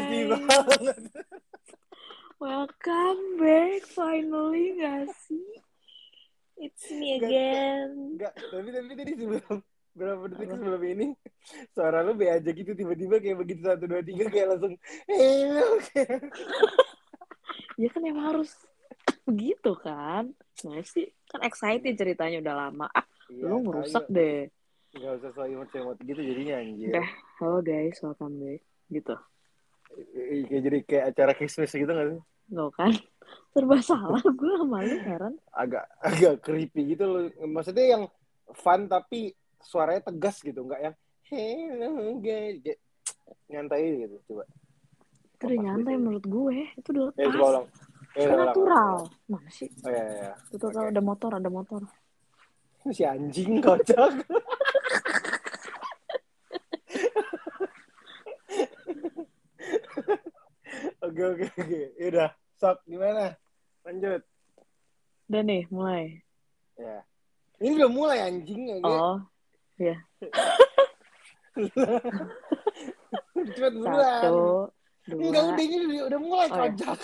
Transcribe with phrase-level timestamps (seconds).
[0.00, 0.96] sedih banget.
[2.40, 5.44] Welcome back finally gak sih?
[6.56, 8.16] It's me again.
[8.16, 9.56] Enggak, tapi tapi tadi sebelum
[9.90, 11.06] berapa detik sebelum ini
[11.74, 14.78] suara lu be aja gitu tiba-tiba kayak begitu satu dua tiga kayak langsung
[15.10, 15.82] hello
[17.80, 18.54] Ya kan emang harus
[19.26, 20.30] begitu kan?
[20.64, 22.86] Nah sih kan excited ceritanya udah lama.
[22.92, 24.50] Ah, Iya, lu ngerusak deh.
[24.90, 26.90] Gak usah so imut-imut gitu jadinya anjir.
[26.92, 27.08] Udah.
[27.40, 28.60] Halo guys, welcome back.
[28.90, 29.14] Gitu.
[29.96, 32.20] I- Kayak jadi kayak acara Christmas gitu gak sih?
[32.50, 32.92] Nggak kan?
[33.52, 35.34] Serba salah gue sama lu heran.
[35.50, 37.22] Agak agak creepy gitu loh.
[37.44, 38.02] Maksudnya yang
[38.52, 39.30] fun tapi
[39.60, 40.94] suaranya tegas gitu, nggak yang
[41.26, 42.58] hello guys.
[43.46, 44.44] Nyantai gitu coba.
[45.30, 45.98] Itu udah nyantai biasanya.
[46.02, 46.56] menurut gue.
[46.74, 47.50] Itu udah Eh, coba pas.
[47.50, 47.66] ulang.
[48.10, 48.94] Eh, Kan natural.
[49.26, 49.68] Mana sih?
[49.80, 50.34] Oh iya, iya, iya.
[50.50, 50.90] Itu tuh Oke.
[50.90, 51.80] ada motor, ada motor.
[52.96, 54.10] Si anjing kocak.
[61.00, 61.80] Oke oke oke.
[61.96, 63.32] Yaudah, sok gimana?
[63.88, 64.20] Lanjut.
[65.30, 66.20] Udah nih, mulai.
[66.76, 67.00] Ya.
[67.60, 68.76] Ini udah mulai anjing ya.
[68.84, 69.16] Oh,
[73.40, 73.96] Cepet buruan.
[73.96, 74.68] satu,
[75.08, 76.60] dua, Enggak udah ini udah, udah mulai Oh, ya.
[76.68, 76.98] kocak.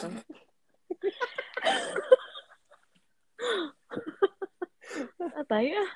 [5.36, 5.90] ah, tai ah.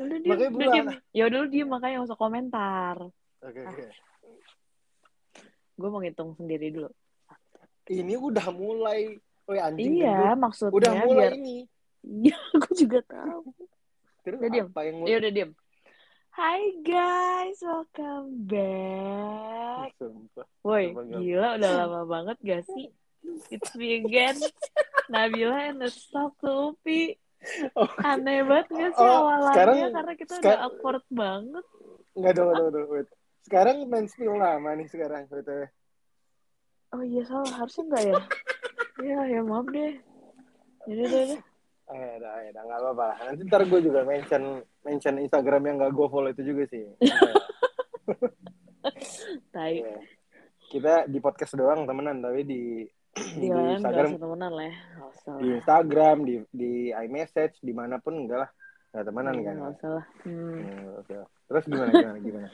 [0.00, 0.86] Udah diem, Makanya udah diem.
[1.12, 2.96] Ya udah lu diem makanya nggak usah komentar.
[3.44, 3.84] Oke oke.
[5.76, 6.90] Gue mau ngitung sendiri dulu.
[7.90, 9.18] Ini udah mulai.
[9.44, 9.98] Oh ya anjing.
[9.98, 10.38] iya, gendut.
[10.38, 11.56] maksudnya Udah mulai biar ini.
[12.00, 13.42] Iya, aku juga tahu.
[14.22, 14.66] Terus Udah diem.
[14.70, 15.50] apa yang Ya udah diem.
[16.30, 19.90] Hai guys, welcome back.
[19.98, 20.46] Sumpah.
[20.62, 22.94] Woi, gila udah lama banget gak sih?
[23.50, 24.38] It's me again.
[25.10, 27.18] Nabila and the Stop Lupi.
[27.74, 29.50] Oh, Aneh banget gak sih Oh, awalannya?
[29.50, 31.64] sekarang- Karena kita udah awkward banget.
[32.14, 32.88] Enggak dong, dong, dong.
[33.42, 35.26] Sekarang main spill lama nih sekarang.
[36.90, 38.18] Oh iya salah, harusnya enggak ya?
[39.06, 39.94] ya, ya maaf deh.
[40.90, 41.40] Jadi deh, deh.
[41.90, 43.08] Eh, dah, ya, dah, nggak apa-apa.
[43.30, 46.86] Nanti ntar gue juga mention mention Instagram yang gak gue follow itu juga sih.
[49.54, 49.74] Tai.
[49.74, 49.98] Iya.
[50.70, 52.62] Kita di podcast doang temenan, tapi di
[53.10, 54.74] Di di lain Instagram, usah temenan lah ya.
[55.02, 55.54] Usah di lah.
[55.58, 58.50] Instagram, di di iMessage, di mana pun enggak lah.
[58.94, 59.54] Nggak temenan Iya, kan?
[59.54, 60.04] Gak usah lah.
[60.22, 60.58] Hmm.
[60.62, 61.14] Hmm, oke.
[61.50, 62.48] Terus gimana gimana gimana?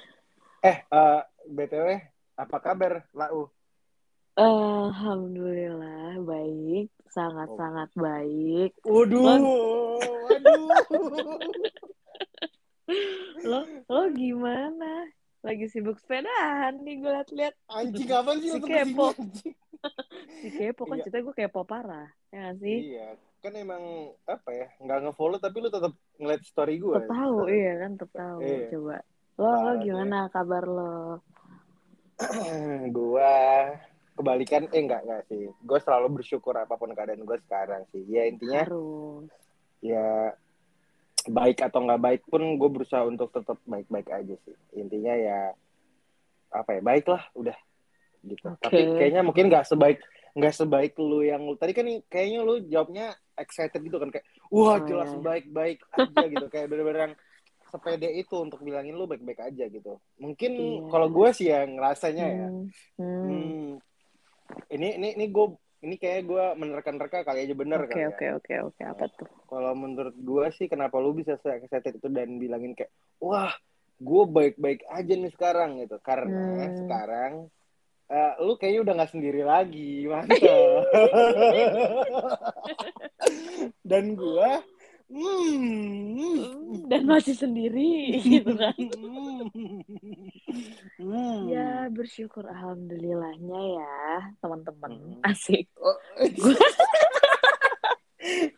[0.65, 1.21] Eh, eh,
[1.53, 1.89] btw,
[2.41, 3.53] apa kabar, Lau?
[4.37, 6.93] Alhamdulillah, baik.
[7.09, 8.77] Sangat-sangat baik.
[8.85, 9.25] Waduh,
[10.29, 10.69] waduh.
[13.47, 13.61] Lo,
[13.91, 15.11] lo gimana?
[15.43, 17.55] Lagi sibuk sepedahan nih gue liat-liat.
[17.71, 19.07] Anjing kapan sih Si kepo.
[20.43, 21.05] Si kepo kan Iya.
[21.07, 22.09] ceritanya gue kepo parah.
[22.35, 22.79] Ya gak sih?
[22.95, 23.83] Iya, kan emang
[24.27, 24.67] apa ya?
[24.83, 26.95] Nggak nge-follow tapi lu tetap ngeliat story gue.
[26.99, 28.39] Tetep tahu, iya kan tetep tahu.
[28.43, 28.67] Iya.
[28.75, 28.97] Coba.
[29.37, 30.97] Lo, lo Parah tuh gimana kabar lo?
[32.97, 33.35] gua
[34.17, 35.47] kebalikan eh enggak enggak sih.
[35.61, 38.03] Gue selalu bersyukur apa pun keadaan gue sekarang sih.
[38.09, 39.29] Ya intinya Harus.
[39.79, 40.33] ya
[41.27, 44.57] baik atau nggak baik pun gue berusaha untuk tetap baik-baik aja sih.
[44.73, 45.41] Intinya ya
[46.49, 47.57] apa ya baiklah udah
[48.25, 48.47] gitu.
[48.49, 48.63] Oke.
[48.63, 49.99] Tapi kayaknya mungkin nggak sebaik
[50.37, 53.07] nggak sebaik lu yang tadi kan kayaknya lu jawabnya
[53.37, 55.21] excited gitu kan kayak wah Oh, jelas iya.
[55.21, 57.15] baik-baik aja gitu kayak bener-bener yang
[57.67, 59.99] sepede itu untuk bilangin lu baik-baik aja gitu.
[60.17, 60.87] Mungkin Iya.
[60.87, 62.49] kalau gue sih yang ngerasanya ya.
[62.49, 62.69] Hmm.
[63.01, 63.69] Hmm.
[64.67, 65.47] Ini ini ini gue
[65.79, 68.09] ini kayak gue menerka-nerka kali aja bener Oke, kali ya.
[68.11, 68.83] oke, oke, oke.
[68.83, 69.29] Apa tuh?
[69.47, 73.53] Kalau menurut gue sih kenapa lu bisa excited itu dan bilangin kayak wah
[73.97, 76.37] gue baik-baik aja nih sekarang gitu karena
[76.69, 76.77] Hmm.
[76.77, 77.33] sekarang
[78.07, 80.39] eh, lu kayaknya udah nggak sendiri lagi mantap
[83.91, 84.51] dan gue
[85.07, 88.75] hmm, Dan masih sendiri gitu kan.
[90.99, 91.41] hmm.
[91.47, 93.97] Ya bersyukur alhamdulillahnya ya
[94.41, 95.21] teman-teman Hmm.
[95.27, 95.99] asik Oh,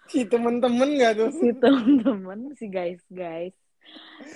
[0.09, 3.53] si temen-temen gak tuh si teman-teman si guys guys.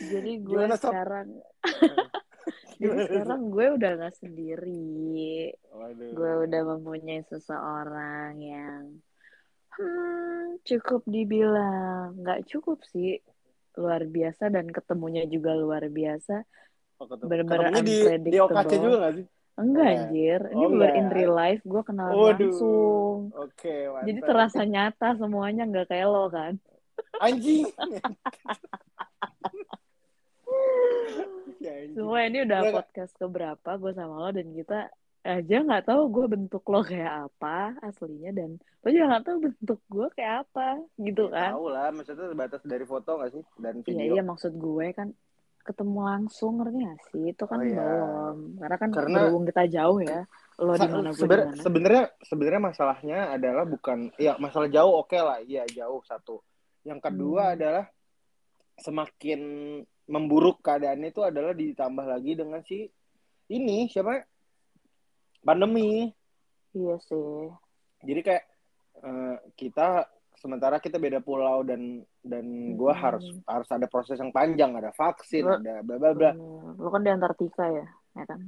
[0.01, 1.29] Jadi gue Gimana, sekarang
[2.81, 5.53] jadi sekarang gue udah nggak sendiri.
[5.71, 6.11] Waduh.
[6.13, 8.83] Gue udah mempunyai seseorang yang
[9.79, 13.19] hmm, cukup dibilang nggak cukup sih
[13.77, 16.45] luar biasa dan ketemunya juga luar biasa.
[17.01, 18.39] Oh, ketemu- bener-bener ketemunya di, di.
[18.39, 19.27] OKC juga gak sih?
[19.53, 22.41] Enggak Oh, anjir, ini Oh, bener in real life gue kenal Waduh.
[22.49, 23.19] langsung.
[23.37, 24.07] Oke, mantap.
[24.09, 26.57] Jadi terasa nyata semuanya nggak kayak lo kan.
[27.21, 27.69] Anjing.
[31.63, 31.87] Ya.
[31.95, 34.91] Semua ini udah podcast keberapa gue sama lo dan kita
[35.23, 39.81] aja nggak tahu gue bentuk lo kayak apa aslinya dan lo juga nggak tahu bentuk
[39.87, 40.67] gue kayak apa
[40.97, 41.51] gitu Ya, kan.
[41.55, 43.45] Tahu lah, maksudnya sebatas dari foto gak sih?
[43.55, 44.13] Dan Iya video.
[44.13, 45.09] iya maksud gue kan
[45.63, 47.79] ketemu langsung ngerti gak sih itu kan Oh, iya.
[47.79, 50.21] belum karena kan Karena- berhubung kita jauh ya
[50.59, 51.11] lo di mana
[51.57, 56.43] sebenarnya sebenarnya masalahnya adalah bukan ya masalah jauh oke lah iya jauh satu
[56.83, 57.55] yang kedua Hmm.
[57.57, 57.85] adalah
[58.77, 59.41] semakin
[60.05, 62.91] memburuk keadaannya itu adalah ditambah lagi dengan si
[63.49, 64.19] ini siapa
[65.43, 66.11] pandemi.
[66.73, 67.51] Iya sih.
[68.03, 68.43] Jadi kayak
[68.99, 73.03] eh, kita sementara kita beda pulau dan dan gua Hmm.
[73.05, 74.73] harus harus ada proses yang panjang.
[74.73, 76.31] Ada vaksin Lo- ada bla bla bla.
[76.33, 76.75] Bener.
[76.79, 78.39] lo kan di Antartika ya ya kan?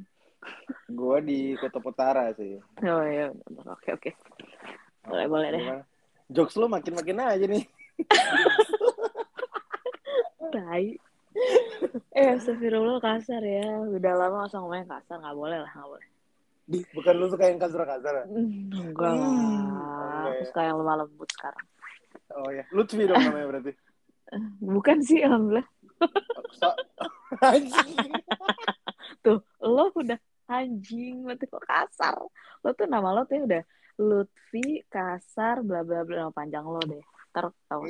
[0.89, 2.59] Gua di kutub utara sih.
[2.83, 3.31] Oh iya
[3.65, 4.11] oke oke.
[5.05, 5.61] Boleh boleh deh.
[5.61, 5.85] Gimana?
[6.27, 7.63] jokes lu makin makin aja nih.
[10.55, 10.87] Tai.
[12.15, 13.83] Eh astagfirullah kasar ya.
[13.85, 15.19] Udah lama masa ngomongnya kasar.
[15.19, 16.07] Nggak boleh lah nggak boleh
[16.65, 20.33] Di, bukan lu suka yang kasar-kasar Hmm, enggak Hmm, lah.
[20.33, 20.45] Ya.
[20.49, 21.65] suka yang lemah lembut sekarang.
[22.35, 23.73] Oh ya, Lutfi dong namanya berarti.
[24.75, 25.67] bukan sih alhamdulillah.
[29.21, 32.17] Tuh lo udah anjing berarti kok kasar.
[32.61, 33.63] Lo tuh nama lo tuh udah
[34.01, 36.27] Lutfi kasar bla bla bla.
[36.27, 37.03] Nama panjang lo deh.
[37.31, 37.85] Ntar tau.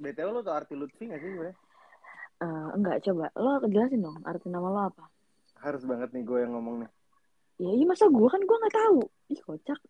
[0.00, 1.50] BTW lu tau arti Lutfi gak sih gue?
[2.40, 3.28] Eh, enggak coba.
[3.36, 5.04] Lo jelasin dong arti nama lo apa?
[5.60, 6.90] Harus banget nih gue yang ngomong nih.
[7.60, 9.80] Ya iya masa gue kan gue nggak tahu ih kocak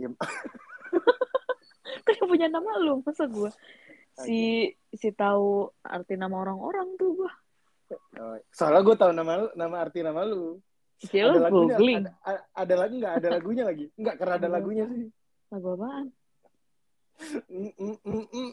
[0.00, 0.08] Ya,
[2.08, 3.52] kan punya nama lu masa gue
[4.24, 7.32] si si tahu arti nama orang-orang tuh gue
[8.16, 10.56] oh, soalnya gue tahu nama lu, nama arti nama lu.
[11.12, 13.14] ya lo lagunya, googling ada, ada, ada lagi nggak?
[13.20, 13.84] Ada lagunya lagi?
[14.00, 14.56] Enggak, karena ada Ada.
[14.56, 15.08] lagunya sih.
[15.52, 16.06] lagu apaan
[17.52, 17.96] Mm, mm,
[18.32, 18.52] mm,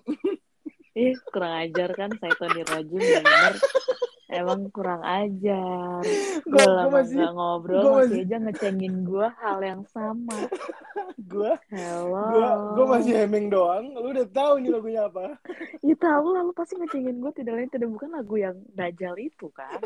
[1.08, 3.54] ih kurang ajar kan saya Tony Rojim bener
[4.28, 6.04] emang kurang ajar
[6.52, 10.38] Gue lama masih, nggak ngobrol gua masih masih- aja ngecengin gue hal yang sama
[11.32, 13.92] gue hello gue masih heming doang.
[13.94, 15.36] Lu udah tahu nih lagunya apa?
[15.88, 19.48] ya tahu lah lu pasti ngecengin gue tidak lain tidak bukan lagu yang dajal itu
[19.52, 19.80] kan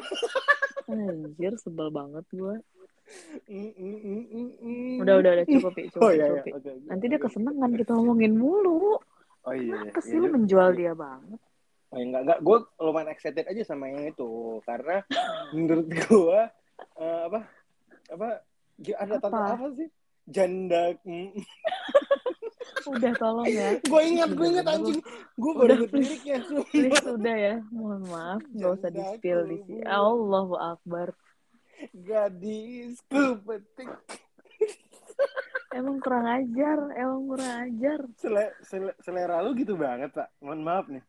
[0.88, 2.58] anjir sebel banget gue
[3.52, 4.24] Mm, mm,
[4.64, 6.48] mm, udah udah udah cukup ya cukup, Oh iya, cukup iya.
[6.48, 6.56] ya.
[6.56, 8.96] Oke, nanti dia kesenangan kita ngomongin mulu
[9.44, 9.92] Oh iya, iya.
[9.92, 10.34] apa sih Iya, lu iya.
[10.40, 11.40] menjual dia banget
[11.92, 12.40] Oh, enggak, enggak.
[12.40, 14.30] Gue lumayan excited aja sama yang itu.
[14.64, 15.04] Karena
[15.52, 16.40] menurut gue,
[16.98, 17.40] eh, apa,
[18.08, 18.28] apa,
[18.78, 19.24] gi- ada Apa?
[19.28, 19.90] tanda apa sih?
[20.24, 20.96] Janda.
[22.82, 25.00] udah tolong ya gue ingat, gue ingat anjing.
[25.36, 26.38] Gue baru ingat liriknya.
[26.72, 31.14] please udah ya mohon maaf nggak usah di spill di sini Allahu Akbar
[31.94, 33.90] Gadisku petik.
[35.72, 40.30] emang kurang ajar emang kurang ajar Sele, sele- selera lu gitu banget, Pak.
[40.42, 41.04] Mohon maaf nih.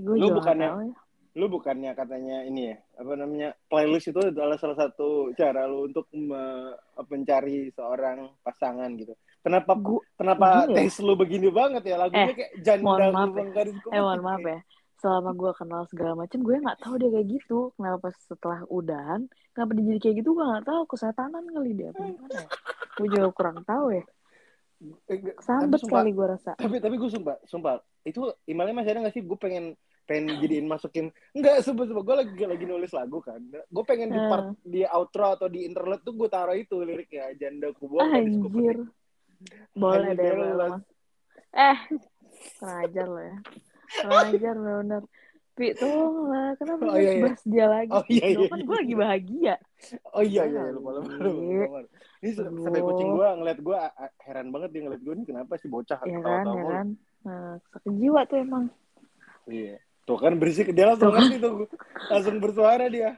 [0.00, 0.94] Gue Lu bukannya- tahu ya.
[1.36, 6.08] Lu bukannya katanya ini ya, apa namanya, playlist itu adalah salah satu cara lu untuk
[6.10, 6.72] me-
[7.04, 9.12] mencari seorang pasangan gitu.
[9.44, 10.80] Kenapa Gua- Kenapa ya?
[10.80, 12.00] taste lu begini banget ya?
[12.00, 14.58] Lagunya Eh, kayak janda maaf gadisku eh mohon maaf ya.
[14.96, 17.58] Selama gue kenal segala macam gue nggak tahu dia kayak gitu.
[17.76, 19.20] Kenapa setelah udahan
[19.52, 20.82] kenapa dia jadi kayak gitu gue nggak tahu.
[20.88, 21.92] Kesetanan kali dia.
[21.92, 22.48] Apa gimana ya?
[22.96, 24.04] Gue juga kurang tahu ya
[25.08, 26.52] Eh, sambet sumpah, kali gue rasa.
[26.52, 27.80] tapi tapi gue sumpah sumpah.
[28.04, 29.24] Itu emailnya masih ada nggak sih?
[29.24, 29.72] Gue pengen
[30.04, 31.08] pengen jadiin masukin.
[31.32, 32.04] Enggak sumpah sumpah.
[32.04, 33.40] Gue lagi lagi nulis lagu kan.
[33.48, 34.28] Gue pengen di Hmm.
[34.28, 37.32] part di outro atau di interlude tuh gue taruh itu liriknya.
[37.40, 38.78] Janda kubuang gadisku anjir.
[39.76, 40.80] boleh deh boleh
[41.52, 41.78] eh
[42.60, 43.36] kurang ajar lo ya.
[44.00, 45.02] Kurang ajar bener
[45.56, 47.22] Pi, tolong lah, kenapa Oh, iya, iya.
[47.24, 47.88] bahas dia lagi?
[47.90, 48.66] Oh, iya, iya, kan iya.
[48.68, 49.54] gue lagi bahagia.
[50.10, 50.76] oh iya iya Kali.
[50.76, 51.78] lupa lupa lupa,
[52.20, 53.78] ini sampai kucing gue ngeliat gue
[54.22, 56.86] heran banget dia ngeliat gue ini kenapa sih bocah Ya kan, ya kan.
[57.22, 58.64] Nah, sakit jiwa tuh emang.
[59.46, 61.18] iya tuh kan berisik dia langsung Tuh.
[61.18, 61.52] ngerti tuh
[62.06, 63.16] langsung bersuara dia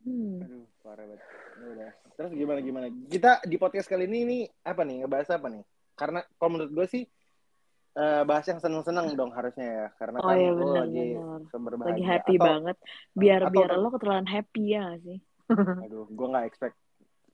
[0.00, 0.40] Hmm.
[0.40, 1.20] Aduh, parah banget.
[1.60, 1.92] Udah.
[2.16, 2.86] Terus gimana gimana?
[3.04, 5.04] Kita di podcast kali ini nih apa nih?
[5.04, 5.60] Ngebahas apa nih?
[5.92, 7.02] Karena kalau menurut gue sih
[7.92, 9.86] eh, bahas yang seneng-seneng dong harusnya ya.
[9.96, 11.04] Karena Oh kan iya gue benar lagi
[11.50, 11.90] berbahagia.
[11.90, 12.76] Lagi happy Atau- banget.
[13.12, 15.18] Biar atau- biar lo keterlaluan happy ya gak sih?
[15.84, 16.76] Aduh, gue nggak expect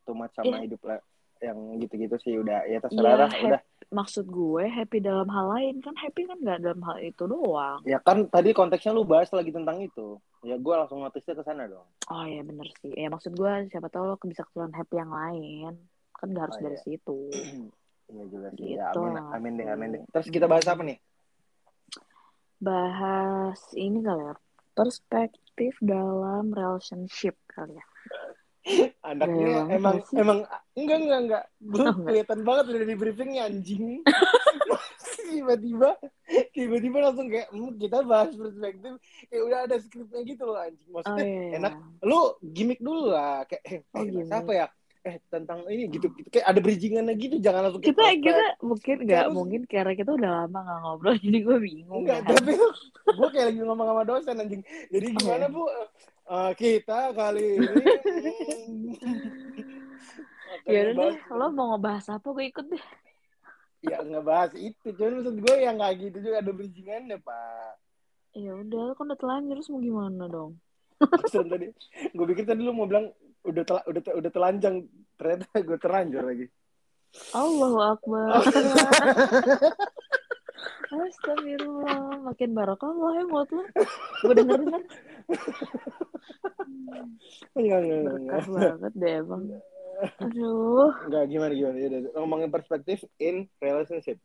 [0.02, 0.64] too much sama Iya.
[0.64, 1.00] hidup lah.
[1.36, 3.30] Yang gitu-gitu sih udah ya terserah Iya, lah.
[3.44, 3.60] Udah.
[3.86, 7.84] Maksud gue happy dalam hal lain kan happy kan gak dalam hal itu doang.
[7.84, 10.16] Ya kan tadi konteksnya lu bahas lagi tentang itu.
[10.42, 11.84] Ya gue langsung notisnya ke sana dong.
[12.08, 12.90] Oh iya bener sih.
[12.90, 15.72] Ya maksud gue siapa tahu lo bisa keterlaluan happy yang lain.
[16.16, 16.84] Kan gak harus Oh, dari iya.
[16.88, 17.18] situ.
[18.06, 18.66] Iya juga sih.
[18.72, 19.24] Ya, Gitu amin, lah.
[19.34, 20.02] amin deh, amin deh.
[20.10, 20.98] Terus kita bahas apa nih?
[22.56, 24.34] Bahas ini kali ya.
[24.72, 27.86] Perspektif dalam relationship kali ya.
[29.06, 30.16] Anaknya banget emang sih?
[30.18, 30.38] emang
[30.74, 31.44] enggak enggak enggak.
[31.60, 33.84] Gue Oh, kelihatan banget udah di briefingnya anjing.
[35.26, 35.90] tiba-tiba
[36.50, 38.98] tiba-tiba langsung kayak "Hmm, kita bahas perspektif
[39.28, 40.86] ya udah ada skripnya gitu loh anjing.
[40.86, 41.56] Oh Maksudnya iya.
[41.58, 41.72] enak.
[42.02, 44.32] lu gimmick dulu lah kayak eh, Oh, eh, bahas gimmick.
[44.34, 44.66] apa ya?
[45.06, 46.26] Eh tentang ini gitu, gitu.
[46.34, 48.26] kayak ada bridgingannya gitu jangan langsung kita prospek.
[48.26, 52.20] kita mungkin nggak Terus- mungkin karena kita udah lama nggak ngobrol jadi gue bingung Enggak,
[52.26, 52.34] kan.
[52.34, 52.52] tapi
[53.14, 54.62] gue kayak lagi ngomong sama dosen anjing.
[54.90, 55.54] Jadi gimana iya.
[55.54, 55.62] bu?
[56.26, 58.90] Eh, kita kali ini hmm,
[60.66, 62.84] ya udah deh lo mau ngebahas apa gue ikut deh
[63.86, 67.78] ya ngebahas itu cuman maksud gue yang kayak gitu juga ada bridgingannya pak
[68.34, 70.58] ya udah kan udah telanjur terus mau gimana dong
[70.98, 71.70] Maksud tadi
[72.10, 73.06] gue pikir tadi lu mau bilang
[73.46, 74.76] udah tel udah udah telanjang.
[75.16, 76.46] Ternyata gue terlanjur lagi.
[77.32, 78.28] Allahu Akbar.
[80.86, 82.22] Astagfirullah.
[82.26, 83.62] Makin barokallah ya buat lo
[84.24, 84.82] gue denger denger
[87.56, 89.42] enggak enggak enggak banget deh emang.
[90.22, 90.92] Aduh.
[91.08, 91.76] Enggak gimana gimana?
[91.78, 94.18] Ya ngomongin perspektif in relationship.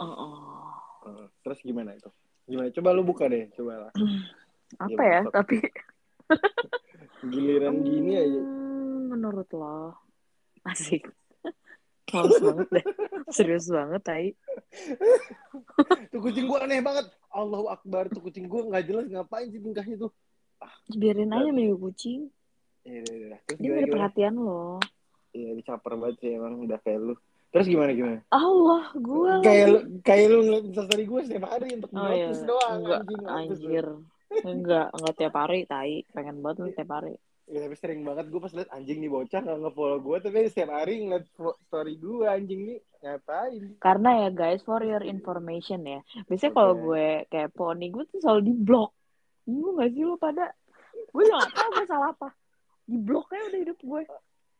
[0.00, 1.26] Oh, oh.
[1.46, 2.10] Terus gimana itu?
[2.46, 2.68] Gimana?
[2.74, 3.92] Coba lu buka deh coba lah.
[4.84, 5.60] Apa ya tapi
[7.26, 8.40] giliran gini aja.
[8.42, 9.94] Hmm, menurut lo?
[10.66, 11.06] Asik.
[12.12, 12.86] Males banget deh.
[13.30, 14.28] Serius banget tai.
[16.12, 17.08] Tuh kucing gua aneh banget.
[17.32, 20.12] Allahu Akbar tuh kucing gua nggak jelas ngapain sih tingkahnya tuh.
[20.92, 22.28] Biarin aja minggu kucing.
[22.84, 23.36] Iya, iya, iya.
[23.48, 23.94] Terus dia gimana, ada gimana?
[23.96, 24.64] perhatian lo.
[25.32, 27.14] Iya, dicaper banget sih emang udah kayak lu.
[27.52, 28.18] Terus gimana gimana?
[28.32, 32.28] Allah gue Kayak lu kayak lu ngeliat instastory gue setiap hari untuk oh iya.
[32.48, 33.86] doang enggak anjir
[34.40, 36.02] enggak enggak tiap hari tai.
[36.10, 37.14] Pengen banget lu tiap hari.
[37.50, 40.72] Ya, tapi sering banget gue pas liat anjing nih bocah gak nge-follow gue tapi setiap
[40.78, 41.26] hari ngeliat
[41.68, 42.78] story gue anjing nih.
[43.02, 43.62] Ngapain?
[43.82, 46.00] karena ya guys for your information ya.
[46.30, 46.82] Biasanya kalau Oke.
[46.86, 48.90] gue kepo nih gue tuh selalu di blok
[49.42, 50.54] bingung gak sih lo pada?
[51.10, 52.28] Gue gak tau gue salah apa.
[52.86, 54.02] Di blok aja udah hidup gue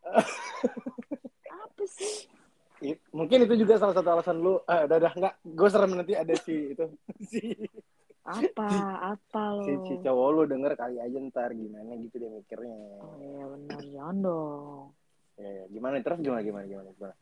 [1.62, 2.26] apa sih?
[3.14, 4.58] Mungkin itu juga salah satu alasan lu.
[4.66, 5.34] Ah, udah udah enggak.
[5.46, 6.86] Gue serem nanti ada si itu.
[7.30, 7.40] Si
[8.22, 8.66] apa
[9.12, 12.76] apa lo si, si cowok lu denger kali aja ntar gimana gitu dia mikirnya.
[12.96, 14.82] oh iya benar jangan dong
[15.34, 15.64] Ya, ya.
[15.66, 17.14] gimana terus gimana gimana gimana gimana?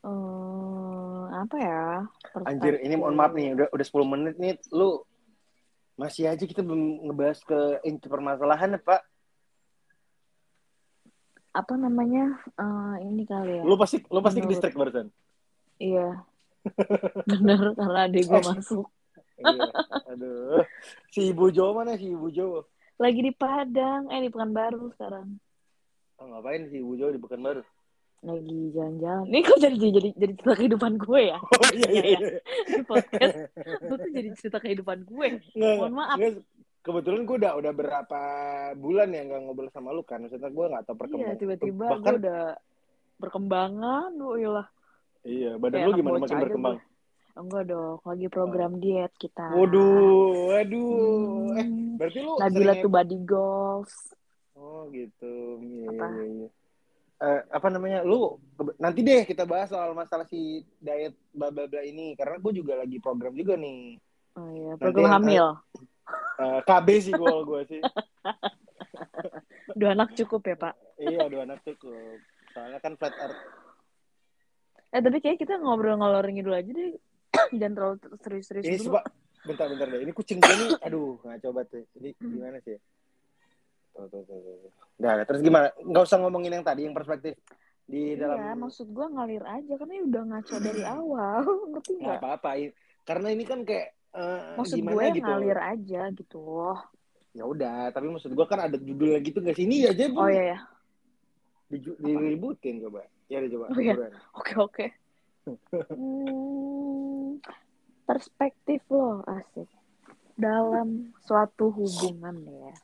[0.00, 1.84] Eh, apa ya
[2.40, 5.02] Anjir, ini mohon maaf nih, udah udah 10 menit nih, lu
[5.94, 9.02] masih aja kita belum ngebahas ke inti permasalahan ya, Pak.
[11.50, 15.06] apa namanya Eh, ini kali ya Lu pasti lu pasti ke Menurut- distrik barusan.
[15.76, 16.22] iya
[17.26, 18.86] bener karena adik gue masuk
[19.40, 19.70] Iya.
[20.06, 20.60] Aduh.
[21.08, 22.64] Si Ibu Jo mana si Ibu Jo?
[22.96, 25.40] lagi di Padang eh di Pekanbaru sekarang
[26.14, 27.64] Oh, ngapain si Ibu Jo di Pekanbaru?
[28.20, 32.18] lagi jalan-jalan ini kok jadi jadi jadi cerita kehidupan gue ya Oh iya iya iya.
[32.68, 33.36] di podcast
[33.80, 36.16] lu tuh jadi cerita kehidupan gue Nggak, Mohon maaf.
[36.16, 36.32] nggak.
[36.80, 38.20] kebetulan gue udah udah berapa
[38.74, 40.20] bulan ya nggak ngobrol sama lu kan.
[40.20, 41.36] Maksudnya gue nggak tahu iya perkembangan.
[41.38, 42.40] tiba-tiba gue Bahkan udah
[43.16, 44.66] berkembangan oh iyalah
[45.22, 46.76] iya, badan Kayak lu gimana makin berkembang?
[47.32, 49.90] Enggak dong lagi program diet kita Waduh,
[50.50, 51.54] waduh.
[51.54, 53.92] Eh, Hmm, berarti lu Nabila sering tuh body goals
[54.52, 55.34] Oh gitu.
[55.58, 56.06] Iya, Apa?
[56.12, 56.48] iya, iya.
[57.18, 58.00] Eh, apa namanya?
[58.00, 58.36] Lu
[58.76, 60.40] nanti deh kita bahas soal masalah si
[60.76, 63.96] diet bla bla bla ini karena gue juga lagi program juga nih.
[64.32, 65.46] oh iya Nanti program yang- hamil
[66.36, 67.80] Eh, KB sih gue gue sih.
[69.78, 72.18] dua anak cukup ya pak iya, dua anak cukup.
[72.50, 73.40] Soalnya kan flat earth.
[74.90, 76.98] eh tapi kayak kita ngobrol ngalor ngidul aja deh
[77.58, 79.00] jangan terlalu serius-serius Ini dulu coba
[79.40, 80.00] bentar-bentar deh.
[80.04, 81.84] Ini kucing gue nih, aduh, nggak coba tuh.
[82.00, 82.76] Ini gimana sih?
[83.96, 84.70] Tuh, tuh, tuh, tuh.
[85.00, 85.72] Nah, terus gimana?
[85.80, 87.34] Nggak usah ngomongin yang tadi, yang perspektif
[87.90, 88.62] di Iya, dalam.
[88.70, 91.42] maksud gue ngalir aja karena ini udah ngaco dari awal,
[91.74, 92.50] ngerti Nggak apa-apa.
[93.02, 95.26] Karena ini kan kayak eh, Maksud gue gitu.
[95.26, 96.42] ngalir aja gitu.
[97.30, 99.62] Ya udah, tapi maksud gua kan ada judulnya gitu nggak sih?
[99.62, 100.58] Ini aja Oh iya ya,
[101.70, 103.06] Diju- diributin coba.
[103.30, 103.70] Ya coba.
[103.70, 103.94] Oh, iya.
[104.34, 104.86] oke oke.
[105.94, 106.99] Hmm,
[108.08, 109.68] perspektif lo asik
[110.34, 112.74] dalam suatu hubungan ya.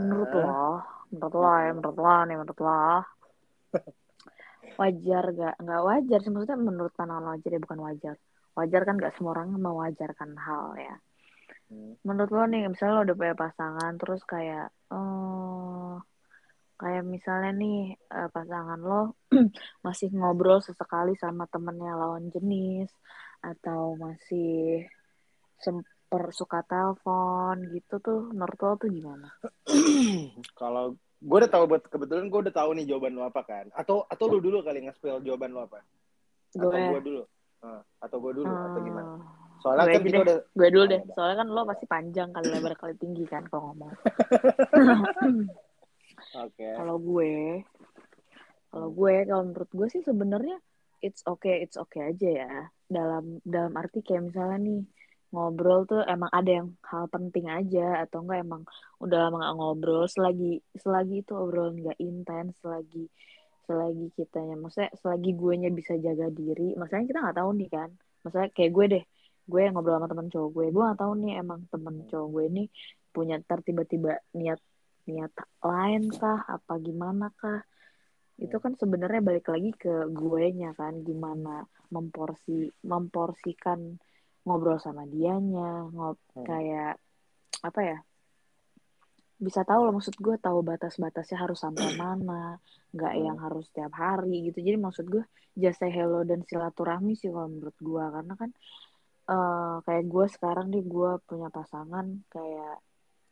[0.00, 0.82] Menurut lo,
[1.12, 2.82] menurut lo ya, menurut lo nih, menurut lo
[4.80, 5.54] wajar gak?
[5.60, 8.16] Nggak wajar sih maksudnya menurut pandangan lo aja bukan wajar.
[8.54, 10.96] Wajar kan gak semua orang mewajarkan hal ya.
[12.06, 15.96] menurut lo nih misalnya lo udah punya pasangan terus kayak eh
[16.74, 19.16] kayak misalnya nih eh, pasangan lo
[19.86, 22.90] masih ngobrol sesekali sama temennya lawan jenis
[23.44, 24.88] atau masih
[25.60, 29.28] semper suka telepon gitu tuh menurut lo tuh gimana?
[30.60, 33.66] Kalau gue udah tahu buat kebetulan gue udah tahu nih jawaban lo apa kan?
[33.72, 35.80] Atau atau lu dulu kali nge-spill jawaban lo apa?
[36.54, 37.22] Atau Gue gue dulu?
[37.64, 39.08] Eh, atau gue dulu atau gimana?
[39.08, 39.20] eh,
[39.64, 42.28] Soalnya gue kan kita udah gue dulu Oh, deh ya soalnya kan lo pasti panjang
[42.30, 43.92] kali lebar kali tinggi kan kalau ngomong.
[46.44, 46.68] oke.
[46.76, 47.32] kalau gue
[48.68, 50.58] kalau gue kalau menurut gue sih sebenarnya
[51.04, 52.52] it's okay it's okay aja ya.
[52.88, 54.80] Dalam dalam arti kayak misalnya nih
[55.34, 58.62] ngobrol tuh emang ada yang hal penting aja atau enggak emang
[59.02, 63.10] udah lama gak ngobrol selagi selagi itu obrolan nggak intens selagi
[63.66, 67.90] selagi kitanya maksudnya selagi gue nya bisa jaga diri maksudnya kita nggak tahu nih kan.
[68.22, 69.04] Maksudnya kayak gue deh
[69.44, 72.62] gue ngobrol sama temen cowok gue gue nggak tahu nih emang temen cowok gue ini
[73.12, 74.60] punya ntar tiba-tiba niat
[75.04, 77.60] niat lain kah apa gimana kah
[78.34, 81.62] itu kan sebenarnya balik lagi ke gue nya kan gimana
[81.94, 83.94] memporsi memporsikan
[84.42, 86.42] ngobrol sama dianya ngob Hmm.
[86.42, 86.98] kayak
[87.62, 87.98] apa ya
[89.38, 92.58] bisa tahu loh maksud gue tahu batas-batasnya harus sampai mana
[92.90, 93.24] nggak Hmm.
[93.30, 95.22] yang harus tiap hari gitu jadi maksud gue
[95.54, 98.50] just say hello dan silaturahmi sih kalau menurut gue karena kan
[99.24, 102.82] eh kayak gue sekarang nih gue punya pasangan kayak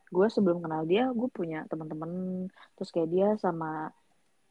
[0.08, 2.46] gue sebelum kenal dia gue punya teman-teman
[2.78, 3.90] terus kayak dia sama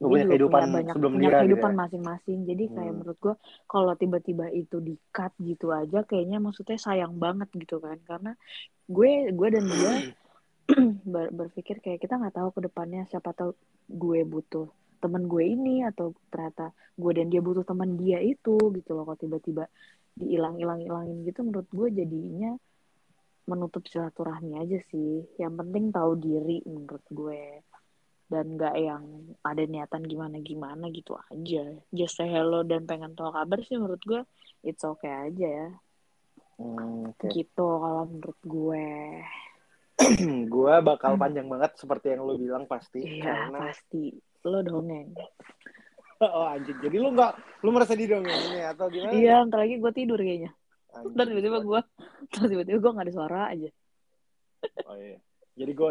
[0.01, 1.77] Dia punya kehidupan punya banyak sebelum punya dia gitu kehidupan ya?
[1.81, 2.39] masing-masing.
[2.49, 2.97] Jadi kayak Hmm.
[2.97, 3.35] menurut gue
[3.69, 7.97] kalau tiba-tiba itu di cut gitu aja kayaknya maksudnya sayang banget gitu kan.
[8.09, 8.31] Karena
[8.89, 9.93] gue gue dan dia
[11.13, 13.53] ber- berpikir kayak kita nggak tahu ke depannya siapa tahu
[13.91, 14.67] gue butuh
[15.01, 19.03] teman gue ini atau ternyata gue dan dia butuh teman dia itu gitu loh.
[19.05, 19.69] Kalau tiba-tiba
[20.17, 22.51] dihilang-hilang-hilangin gitu menurut gue jadinya
[23.49, 25.25] menutup silaturahmi aja sih.
[25.41, 27.41] Yang penting tahu diri menurut gue
[28.31, 29.03] dan nggak yang
[29.43, 31.63] ada niatan gimana-gimana gitu aja.
[31.91, 34.21] Just say hello dan pengen tahu kabar sih menurut gue
[34.63, 35.69] it's okay aja ya.
[36.55, 37.27] Hmm, oke.
[37.27, 38.85] gitu kalau menurut gue
[40.55, 43.11] gue bakal panjang banget seperti yang lu bilang pasti Hmm.
[43.11, 44.03] iya karena pasti.
[44.47, 45.11] Lo dongeng.
[46.21, 46.77] Oh anjing.
[46.85, 50.53] Jadi lu nggak lu merasa didongengin ya atau gimana iya ntar lagi gue tidur kayaknya.
[50.93, 51.17] Anjing.
[51.17, 51.79] ntar tiba-tiba gue
[52.29, 53.69] ntar tiba-tiba gue nggak ada suara aja.
[54.85, 55.17] Oh iya.
[55.57, 55.89] Jadi gue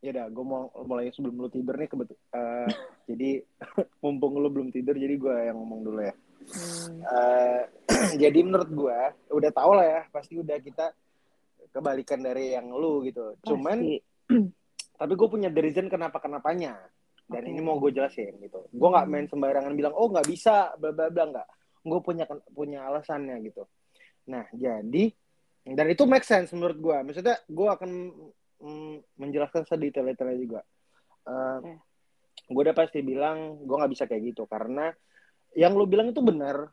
[0.00, 2.68] ya udah gue mau mulai sebelum lu tidur nih kebetul eh,
[3.10, 3.30] jadi
[4.02, 6.14] mumpung lu belum tidur jadi gue yang ngomong dulu ya.
[6.40, 7.62] Hmm, Eh,
[8.22, 10.88] jadi menurut gue udah tau lah ya pasti udah kita
[11.70, 13.36] kebalikan dari yang lu gitu.
[13.44, 13.84] Cuman
[15.00, 16.80] tapi gue punya the reason kenapa kenapanya
[17.30, 17.50] dan Oke.
[17.52, 18.66] ini mau gue jelasin gitu.
[18.72, 19.12] Gue nggak Hmm.
[19.12, 21.48] main sembarangan bilang oh nggak bisa bla bla bla nggak.
[21.84, 22.24] Gue punya
[22.56, 23.68] punya alasannya gitu.
[24.32, 25.12] Nah jadi
[25.60, 27.90] dan itu make sense menurut gue maksudnya gue akan
[28.60, 30.60] mm, menjelaskan sedetail-detailnya juga.
[31.26, 31.72] Eh, Oke.
[32.50, 34.44] gue udah pasti bilang gue nggak bisa kayak gitu.
[34.46, 34.92] Karena
[35.58, 36.70] yang lu bilang itu benar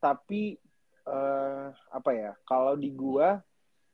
[0.00, 0.56] tapi
[1.04, 3.40] eh, apa ya kalau di gua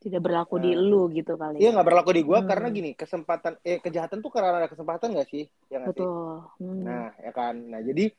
[0.00, 2.48] tidak berlaku di Eh, lu gitu kali Iya nggak berlaku di gua Hmm.
[2.48, 5.44] karena gini kesempatan eh kejahatan tuh karena ada kesempatan nggak sih?
[5.68, 6.03] Ya sih?
[6.03, 6.46] Betul.
[6.62, 6.83] Hmm.
[6.87, 7.55] nah ya kan.
[7.59, 8.11] Nah jadi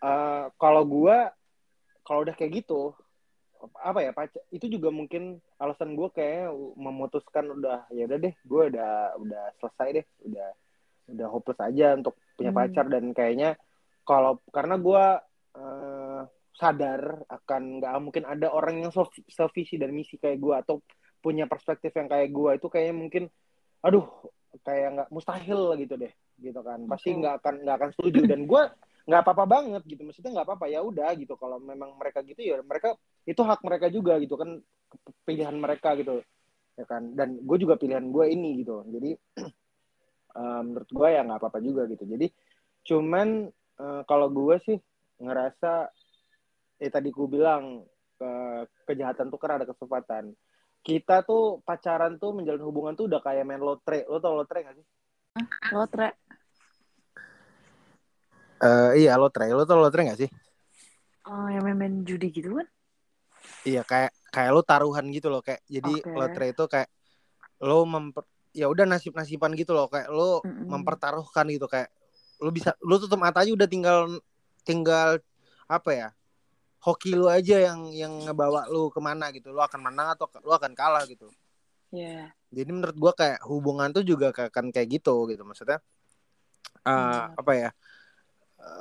[0.00, 1.30] eh, kalau gua
[2.04, 2.96] kalau udah kayak gitu
[3.60, 6.48] apa ya pacar itu juga mungkin alasan gua kayak
[6.80, 10.48] memutuskan udah ya udah deh gua udah udah selesai deh udah
[11.10, 12.60] udah hopeless aja untuk punya Hmm.
[12.64, 12.86] pacar.
[12.88, 13.60] Dan kayaknya
[14.06, 15.20] kalau karena gua
[15.50, 16.20] eh,
[16.54, 20.78] sadar akan nggak mungkin ada orang yang se- sevisi dan misi kayak gua atau
[21.20, 23.24] punya perspektif yang kayak gua itu kayaknya mungkin
[23.82, 24.06] aduh
[24.62, 26.86] kayak nggak mustahil gitu deh gitu kan.
[26.86, 28.20] Pasti nggak akan nggak akan setuju.
[28.30, 28.70] Dan gua
[29.10, 30.06] nggak apa-apa banget gitu.
[30.06, 31.34] Maksudnya nggak apa-apa ya udah gitu.
[31.34, 32.94] Kalau memang mereka gitu ya mereka
[33.26, 34.62] itu hak mereka juga gitu kan.
[35.26, 36.22] Pilihan mereka gitu
[36.78, 37.10] ya kan.
[37.18, 38.86] Dan gue juga pilihan gue ini gitu.
[38.86, 39.10] Jadi
[40.38, 42.06] eh, menurut gue ya nggak apa-apa juga gitu.
[42.06, 42.30] Jadi
[42.86, 43.50] cuman
[43.82, 44.78] eh, kalau gue sih
[45.18, 45.90] ngerasa
[46.80, 47.84] eh tadi gue bilang
[48.16, 50.32] ke- kejahatan tuh kan ada kesempatan.
[50.80, 54.08] Kita tuh pacaran tuh menjalin hubungan tuh udah kayak main lotre.
[54.08, 54.86] Lo tau lotre gak sih?
[55.76, 56.16] Lotre
[58.60, 60.30] Eh iya lotre lo tau lotre gak sih
[61.28, 62.66] oh yang main-main judi gitu kan
[63.64, 66.10] Iya kayak kayak lo taruhan gitu loh kayak jadi Oke.
[66.16, 66.88] lotre itu kayak
[67.60, 68.24] lo memper
[68.56, 70.68] ya udah nasib nasiban gitu loh kayak lo Mm-mm.
[70.68, 71.88] mempertaruhkan gitu kayak
[72.40, 73.98] lo bisa lo tutup mata aja udah tinggal
[74.64, 75.20] tinggal
[75.68, 76.08] apa ya
[76.80, 80.52] hoki lo aja yang yang ngebawa lo ke mana gitu lo akan menang atau lo
[80.56, 81.28] akan kalah gitu
[81.92, 82.34] Iya.
[82.50, 85.78] jadi menurut gua kayak hubungan tuh juga akan kayak gitu gitu maksudnya
[86.86, 87.38] eh, Benar.
[87.40, 87.70] apa ya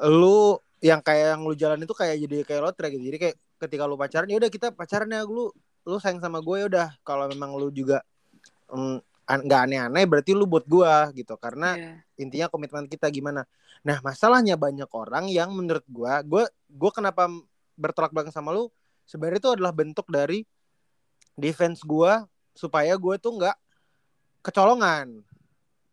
[0.07, 3.03] lu yang kayak yang lu jalan itu kayak jadi kayak lotre gitu.
[3.03, 5.51] Jadi kayak ketika lu pacaran ya udah kita pacaran ya lu
[5.83, 6.87] lu sayang sama gue ya udah.
[7.03, 7.99] Kalau memang lu juga
[8.71, 8.97] mm,
[9.29, 11.37] an- nggak aneh-aneh berarti lu buat gua gitu.
[11.37, 11.93] Karena Iya.
[12.17, 13.45] intinya komitmen kita gimana.
[13.85, 17.29] Nah masalahnya banyak orang yang menurut gua gua gua kenapa
[17.77, 18.67] bertolak belakang sama lu
[19.05, 20.43] sebenarnya itu adalah bentuk dari
[21.37, 23.55] defense gua supaya gue tuh nggak
[24.43, 25.23] kecolongan.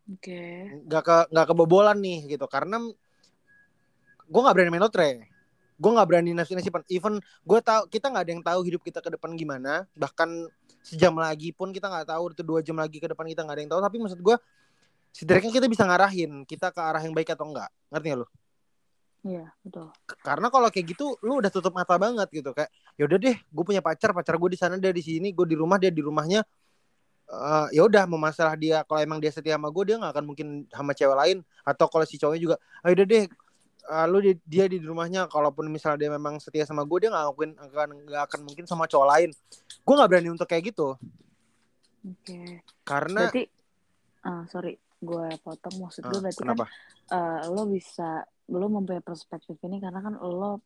[0.06, 0.42] Oke.
[0.86, 2.46] nggak ke nggak kebobolan nih gitu.
[2.46, 2.78] Karena
[4.26, 5.10] gue nggak berani main lotre.
[5.76, 8.98] Gue nggak berani nasib nasiban even gue tahu kita nggak ada yang tahu hidup kita
[9.00, 9.86] ke depan gimana.
[9.94, 10.28] Bahkan
[10.82, 13.62] sejam lagi pun kita nggak tahu itu dua jam lagi ke depan kita nggak ada
[13.62, 13.80] yang tahu.
[13.84, 14.36] Tapi maksud gue
[15.14, 18.28] setidaknya kita bisa ngarahin kita ke arah yang baik atau enggak ngerti nggak lu?
[19.26, 19.90] Iya, betul.
[20.22, 22.54] Karena kalau kayak gitu lu udah tutup mata banget gitu.
[22.54, 25.56] Kayak yaudah deh gue punya pacar pacar gue di sana dia di sini gue di
[25.58, 26.46] rumah dia di rumahnya
[27.26, 30.24] Eh ya udah mau masalah dia kalau emang dia setia sama gue dia nggak akan
[30.30, 31.38] mungkin sama cewek lain.
[31.66, 33.22] Atau kalau si cowoknya juga ayo udah deh
[33.86, 37.26] eh, lu di- dia di rumahnya kalaupun misalnya dia memang setia sama gue dia nggak
[37.74, 39.30] akan nggak akan mungkin sama cowok lain
[39.86, 40.98] gue nggak berani untuk kayak gitu
[42.06, 42.62] Oke.
[42.86, 43.42] karena Berarti
[44.26, 46.70] ah sorry, gue potong maksud gue Eh, berarti kenapa kan
[47.14, 50.62] eh, lo bisa lo mempunyai perspektif ini karena kan lo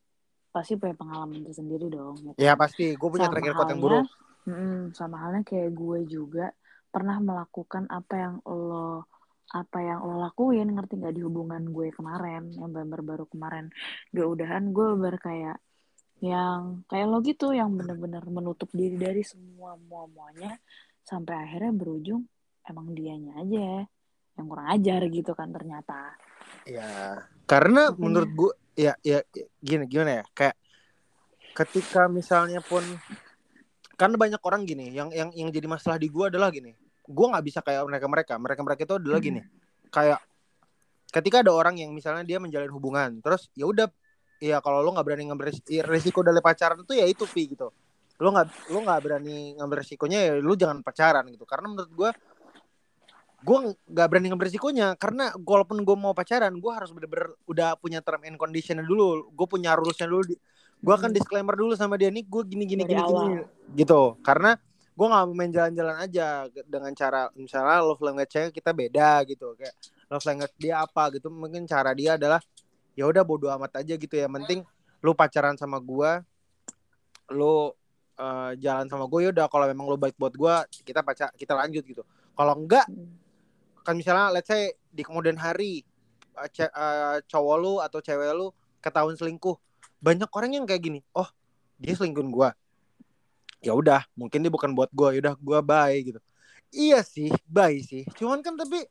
[0.50, 2.16] pasti punya pengalaman tersendiri dong.
[2.20, 2.34] Ya, kan?
[2.36, 4.06] ya pasti, gue punya track record yang buruk.
[4.48, 6.50] Mm, sama halnya kayak gue juga
[6.90, 9.06] pernah melakukan apa yang lo
[9.50, 13.66] apa yang lo lakuin ngerti nggak di hubungan gue kemarin yang baru-baru kemarin
[14.14, 15.58] gak udahan gue berkayak
[16.22, 20.54] yang kayak lo gitu yang bener-bener menutup diri dari semua mua muanya
[21.02, 22.22] sampai akhirnya berujung
[22.68, 23.88] emang dianya aja
[24.38, 26.14] yang kurang ajar gitu kan ternyata
[26.68, 27.18] ya
[27.50, 27.98] karena Makanya.
[27.98, 29.18] menurut gue ya ya
[29.58, 30.56] gini gimana ya kayak
[31.58, 32.84] ketika misalnya pun
[33.98, 36.72] kan banyak orang gini yang yang yang jadi masalah di gue adalah gini
[37.10, 39.42] gue nggak bisa kayak mereka mereka mereka mereka itu adalah gini
[39.90, 40.22] kayak
[41.10, 43.90] ketika ada orang yang misalnya dia menjalin hubungan terus ya udah
[44.40, 45.52] ya kalau lo nggak berani ngambil
[45.84, 47.68] resiko dari pacaran itu ya itu pi gitu.
[48.16, 51.44] Lo nggak lo nggak berani ngambil resikonya ya lo jangan pacaran gitu.
[51.44, 52.10] Karena menurut gue
[53.40, 53.58] gue
[53.92, 58.24] nggak berani ngambil resikonya karena walaupun gue mau pacaran gue harus bener-bener udah punya term
[58.24, 59.28] and condition dulu.
[59.36, 60.24] Gue punya rulesnya dulu
[60.80, 61.18] gue akan hmm.
[61.20, 63.44] disclaimer dulu sama dia nih gue gini gini gini, gini
[63.76, 64.16] gitu.
[64.24, 64.56] Karena
[65.00, 69.72] gue nggak mau main jalan-jalan aja dengan cara misalnya love language kita beda gitu kayak
[70.12, 72.36] love language dia apa gitu mungkin cara dia adalah
[72.92, 74.60] ya udah bodo amat aja gitu ya penting
[75.00, 76.20] lu pacaran sama gue
[77.32, 77.72] lu
[78.20, 81.56] uh, jalan sama gue ya udah kalau memang lu baik buat gue kita pacar kita
[81.56, 82.04] lanjut gitu.
[82.36, 82.84] Kalau enggak
[83.80, 85.80] kan misalnya let's say di kemudian hari
[86.36, 88.52] uh, uh, cowok lu atau cewek lu
[88.84, 89.56] ketahuan selingkuh
[90.04, 91.28] banyak orang yang kayak gini oh
[91.80, 92.48] dia selingkuhin gue
[93.60, 96.20] ya udah mungkin dia bukan buat gue yaudah gue bye gitu.
[96.72, 98.08] Iya sih bye sih.
[98.16, 98.88] Cuman kan tapi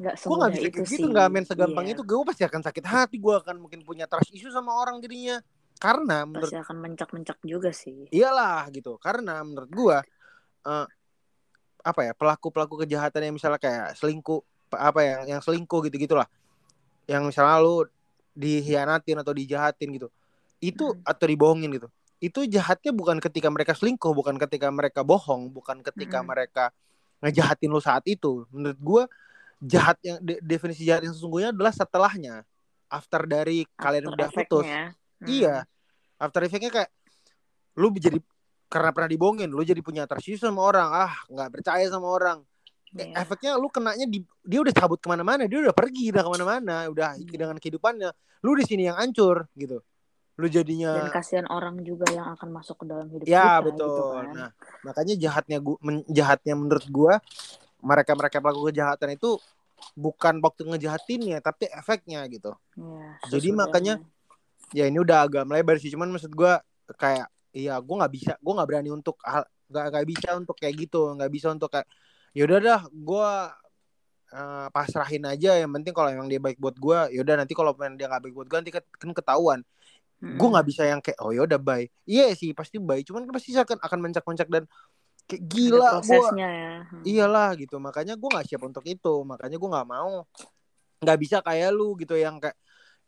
[0.00, 1.92] gue gak bisa kayak gitu nggak main segampang iya.
[1.92, 5.38] itu gue pasti akan sakit hati gue akan mungkin punya trust issue sama orang jadinya.
[5.80, 8.10] Karena menurut pasti akan mencak-mencak juga sih.
[8.10, 8.98] Iyalah gitu.
[8.98, 9.98] Karena menurut gue
[10.66, 10.86] uh,
[11.80, 14.44] apa ya pelaku pelaku kejahatan yang misalnya kayak selingkuh
[14.74, 16.28] apa ya yang selingkuh gitu gitulah
[17.08, 17.88] yang misalnya lu
[18.34, 20.08] dihianatin atau dijahatin gitu.
[20.60, 21.06] Itu hmm.
[21.06, 21.88] atau dibohongin gitu
[22.20, 26.28] itu jahatnya bukan ketika mereka selingkuh, bukan ketika mereka bohong, bukan ketika hmm.
[26.28, 26.64] mereka
[27.24, 28.44] ngejahatin lo saat itu.
[28.52, 29.02] Menurut gue
[29.64, 32.44] jahat yang de definisi jahat yang sesungguhnya adalah setelahnya,
[32.92, 34.68] after dari after kalian udah putus.
[34.68, 34.92] Hmm.
[35.24, 35.64] Iya,
[36.20, 36.90] after effectnya kayak
[37.80, 38.20] lu jadi
[38.68, 42.44] karena pernah dibohongin, lu jadi punya trust sama orang, ah nggak percaya sama orang.
[42.90, 43.22] Yeah.
[43.22, 46.76] Efeknya lu kenanya di, dia udah cabut ke mana-mana, dia udah pergi udah ke mana-mana,
[46.90, 47.32] udah hmm.
[47.32, 48.10] dengan kehidupannya.
[48.44, 49.80] Lu di sini yang hancur gitu
[50.40, 53.86] lu jadinya dan kasihan orang juga yang akan masuk ke dalam hidup ya, kita betul.
[53.86, 54.26] gitu kan.
[54.32, 54.50] nah
[54.82, 57.12] makanya jahatnya gua men, jahatnya menurut gua
[57.84, 59.36] mereka mereka pelaku kejahatan itu
[59.96, 62.52] bukan waktu ngejahatinnya tapi efeknya gitu.
[62.76, 63.94] Ya, jadi makanya
[64.72, 66.64] ya ini udah agak melebar sih cuman maksud gua
[66.96, 69.16] kayak iya gua nggak bisa gua nggak berani untuk
[69.68, 71.88] nggak nggak bisa untuk kayak gitu nggak bisa untuk kayak
[72.32, 73.52] ya udah dah gua
[74.34, 75.58] uh, pasrahin aja.
[75.58, 78.46] Yang penting kalau emang dia baik buat gue yaudah nanti kalau dia nggak baik buat
[78.48, 79.60] gue nanti kan ketahuan
[80.20, 80.36] hmm.
[80.36, 81.84] gue nggak bisa yang kayak oh ya udah bye.
[82.04, 83.00] Iya sih pasti bye.
[83.00, 84.64] Cuman kan pasti akan akan mencak-mencak dan
[85.26, 86.84] kayak gila gue ya.
[86.84, 87.02] hmm.
[87.04, 87.76] iyalah gitu.
[87.80, 89.14] Makanya gue nggak siap untuk itu.
[89.24, 90.24] Makanya gue nggak mau
[91.00, 92.56] nggak bisa kayak lu gitu yang kayak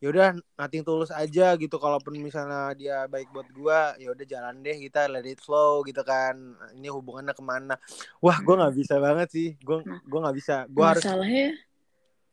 [0.02, 1.76] yaudah nanti tulus aja gitu.
[1.78, 6.02] Kalaupun misalnya dia baik buat gue ya udah jalan deh kita let it flow gitu
[6.02, 6.34] kan.
[6.74, 7.78] Ini hubungannya ke mana?
[8.18, 9.48] Wah gue nggak bisa banget sih.
[9.62, 10.66] Gue nah, gue nggak bisa.
[10.66, 11.54] Gue harus masalahnya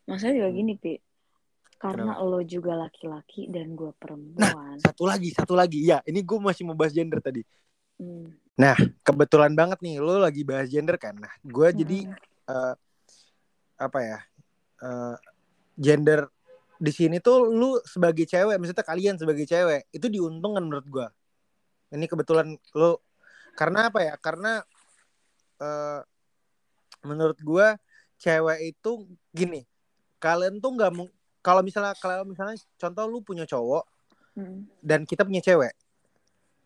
[0.09, 0.97] masalah juga gini pi
[1.79, 2.27] karena Kenapa?
[2.27, 4.75] lo juga laki-laki dan gue perempuan.
[4.75, 5.79] Nah, satu lagi, satu lagi.
[5.87, 7.39] Ya, ini gue masih mau bahas gender tadi.
[7.95, 8.35] Hmm.
[8.59, 11.15] Nah, kebetulan banget nih, lo lagi bahas gender kan.
[11.15, 11.77] Nah, gue hmm.
[11.79, 11.99] jadi
[12.51, 12.75] uh,
[13.79, 14.19] apa ya?
[14.83, 15.15] Uh,
[15.79, 16.27] gender
[16.79, 21.07] di sini tuh lu sebagai cewek, maksudnya kalian sebagai cewek itu diuntungkan menurut gue.
[21.95, 22.99] Ini kebetulan lo
[23.55, 24.13] karena apa ya?
[24.19, 24.59] Karena
[25.63, 25.99] uh,
[27.07, 27.67] menurut gue
[28.19, 29.63] cewek itu gini,
[30.19, 30.91] kalian tuh nggak
[31.39, 33.83] kalau misalnya kalau misalnya contoh lu punya cowok
[34.35, 34.67] hmm.
[34.83, 35.73] dan kita punya cewek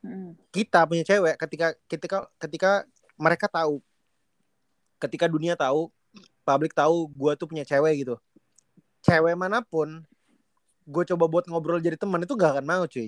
[0.06, 0.38] hmm.
[0.50, 2.72] kita punya cewek ketika ketika ketika
[3.18, 3.80] mereka tahu
[4.98, 5.92] ketika dunia tahu
[6.44, 8.16] publik tahu gue tuh punya cewek gitu
[9.04, 10.04] cewek mana pun
[10.84, 13.08] gue coba buat ngobrol jadi teman itu gak akan mau cuy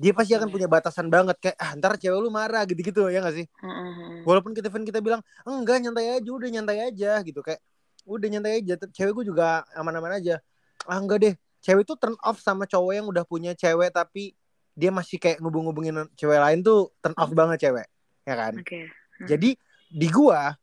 [0.00, 0.54] dia pasti akan iya.
[0.56, 4.24] punya batasan banget kayak ah ntar cewek lu marah gitu-gitu ya gak sih mm-hmm.
[4.24, 7.60] walaupun kita kita bilang enggak nyantai aja udah nyantai aja gitu kayak
[8.08, 10.40] udah nyantai aja cewek gue juga aman-aman aja
[10.86, 11.34] ah enggak deh.
[11.60, 14.32] Cewek itu turn off sama cowok yang udah punya cewek tapi
[14.72, 17.86] dia masih kayak ngubung-ngubungin cewek lain tuh turn off banget cewek
[18.24, 18.54] ya kan?
[18.60, 18.86] Okay.
[18.88, 19.26] hmm.
[19.28, 19.50] jadi
[19.90, 20.54] di gua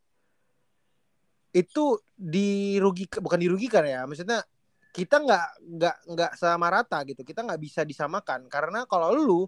[1.54, 4.42] itu dirugikan bukan dirugikan ya maksudnya
[4.94, 7.22] kita nggak nggak nggak sama rata gitu.
[7.22, 8.50] Kita nggak bisa disamakan.
[8.50, 9.46] Karena kalau lu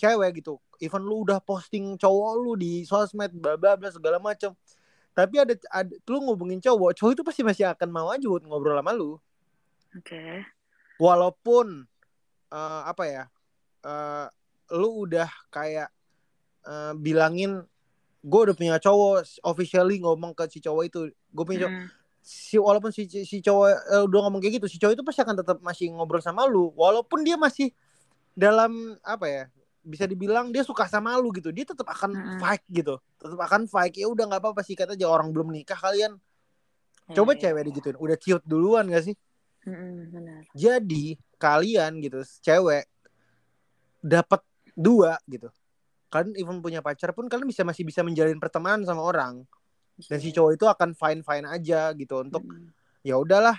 [0.00, 4.56] cewek gitu even lu udah posting cowok lu di sosmed bla bla bla segala macam
[5.12, 8.80] tapi ada, ada lu ngubungin cowok cowok itu pasti masih akan mau aja buat ngobrol
[8.80, 9.20] sama lu
[9.90, 10.14] Oke.
[10.14, 10.34] Okay.
[11.00, 11.88] walaupun
[12.52, 13.24] uh, apa ya
[13.82, 14.26] uh,
[14.70, 15.88] lu udah kayak
[16.62, 17.64] uh, bilangin
[18.20, 21.88] gue udah punya cowok officially ngomong ke si cowok itu gue punya cowok Hmm.
[22.20, 25.36] si walaupun si si cowok eh, udah ngomong kayak gitu si cowok itu pasti akan
[25.40, 27.72] tetap masih ngobrol sama lu walaupun dia masih
[28.36, 29.44] dalam apa ya
[29.80, 32.38] bisa dibilang dia suka sama lu gitu dia tetap akan Mm-mm.
[32.38, 35.80] fight gitu tetap akan fight ya udah nggak apa-apa sih kata aja orang belum nikah
[35.80, 36.20] kalian
[37.10, 37.40] Iya, coba iya.
[37.42, 39.16] cewek digituin udah ciut duluan gak sih
[39.64, 40.42] Benar.
[40.56, 42.88] Jadi kalian gitu cewek
[44.00, 44.40] dapat
[44.72, 45.48] dua gitu.
[46.10, 49.44] Kalian even punya pacar pun kalian bisa masih bisa menjalin pertemanan sama orang.
[50.08, 50.40] Dan si Iya.
[50.40, 52.72] cowok itu akan fine fine aja gitu untuk Mm-mm.
[53.04, 53.56] ya udahlah.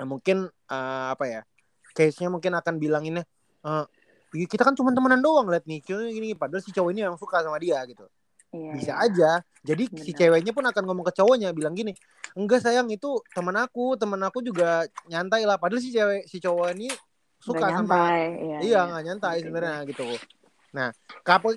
[0.00, 1.40] Nah, mungkin eh, apa ya
[1.92, 3.26] case nya mungkin akan bilanginnya
[4.32, 7.18] "Ih, kita kan cuma temenan doang liat nih cuma gini padahal si cowok ini yang
[7.18, 8.06] suka sama dia gitu
[8.52, 8.96] Iya, bisa iya.
[9.04, 9.42] aja.
[9.60, 10.18] Jadi si Benar.
[10.18, 11.92] ceweknya pun akan ngomong ke cowoknya bilang gini
[12.38, 15.56] enggak sayang itu teman aku teman aku juga nyantai lah.
[15.60, 16.88] Padahal si cewek si cowok ini
[17.40, 20.02] suka Nggak sama nyantai, iya, iya nggak nyantai Ngerti sebenarnya gitu.
[20.76, 20.88] Nah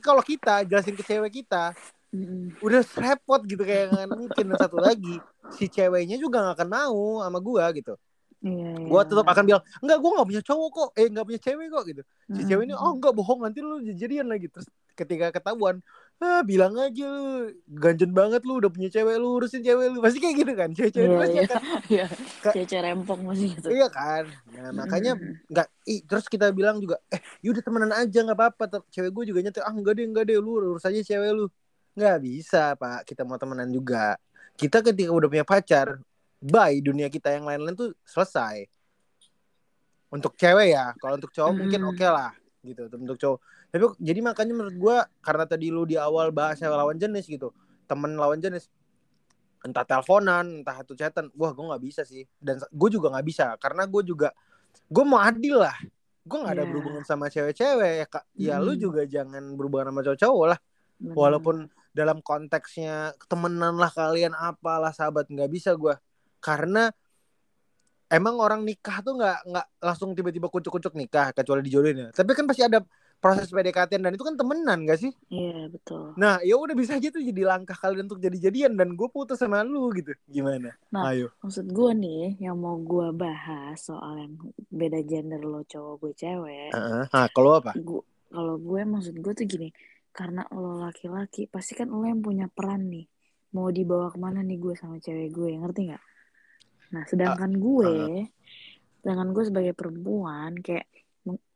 [0.01, 1.71] kalau kita jelasin ke cewek kita
[2.13, 2.53] Mm-mm.
[2.63, 4.43] udah repot gitu kayak nggak mungkin.
[4.53, 5.19] Dan satu lagi
[5.53, 7.93] si ceweknya juga nggak akan mau sama gua gitu.
[8.43, 10.89] Iya, iya, gue tetap akan bilang enggak gue nggak punya cowok kok.
[10.99, 12.01] Eh nggak punya cewek kok gitu.
[12.35, 12.47] Si Mm-mm.
[12.47, 14.47] cewek ini oh enggak bohong nanti lu jadian lagi.
[14.51, 14.67] Terus
[14.99, 15.79] ketika ketahuan
[16.23, 20.17] ah bilang aja lu ganjen banget lu udah punya cewek lu urusin cewek lu pasti
[20.17, 21.43] kayak gitu kan cewek-cewek Iya, pasti iya.
[21.43, 22.05] akan Iya.
[22.39, 23.67] Ka- Cece rempong masih gitu.
[23.69, 25.43] iya kan nah makanya Mm-mm.
[25.47, 29.39] nggak ih, terus kita bilang juga eh yaudah temenan aja nggak apa-apa cewek gue juga
[29.41, 31.45] nyetir ah enggak deh enggak deh lu urus aja cewek lu
[31.93, 34.15] nggak bisa pak kita mau temenan juga
[34.55, 35.99] kita ketika udah punya pacar
[36.39, 38.65] bye dunia kita yang lain-lain tuh selesai
[40.07, 41.89] untuk cewek ya kalau untuk cowok mungkin Mm.
[41.89, 42.31] oke lah
[42.63, 43.39] gitu untuk cowok.
[43.69, 47.51] Tapi jadi makanya menurut gua karena tadi lu di awal bahas lawan jenis gitu
[47.83, 48.71] temen lawan jenis
[49.63, 52.23] entah teleponan entah satu chatan wah gue nggak bisa sih.
[52.39, 54.31] Dan gue juga nggak bisa karena gue juga
[54.87, 55.75] gue mau adil lah.
[56.23, 56.69] Gue nggak ada Iya.
[56.71, 58.25] berhubungan sama cewek-cewek ya kak.
[58.35, 58.79] Ya lu Mm.
[58.79, 60.59] juga jangan berhubungan sama cowok-cowok lah.
[61.03, 61.55] Walaupun
[61.91, 65.95] dalam konteksnya temenan lah kalian apalah sahabat nggak bisa gue
[66.39, 66.91] karena
[68.13, 72.45] emang orang nikah tuh nggak nggak langsung tiba-tiba kucuk-kucuk nikah kecuali dijodohin ya tapi kan
[72.45, 72.79] pasti ada
[73.17, 76.13] proses PDKT dan itu kan temenan gak sih Iya, betul.
[76.19, 79.65] nah ya udah bisa aja tuh jadi langkah kalian untuk jadi-jadian dan gue putus sama
[79.65, 84.33] lu gitu gimana Nah, ayo Maksud gue nih, yang mau gue bahas soal yang
[84.71, 86.71] beda gender lo cowok gue cewek.
[86.71, 87.03] Heeh.
[87.11, 89.69] nah kalau apa Gu- kalau gue maksud gue tuh gini,
[90.15, 93.05] karena lo laki-laki, pasti kan lo yang punya peran nih.
[93.57, 96.03] Mau dibawa ke mana nih gue sama cewek gue, ngerti nggak?
[96.93, 98.29] Nah, sedangkan gue,
[99.01, 100.85] sedangkan gue sebagai perempuan, kayak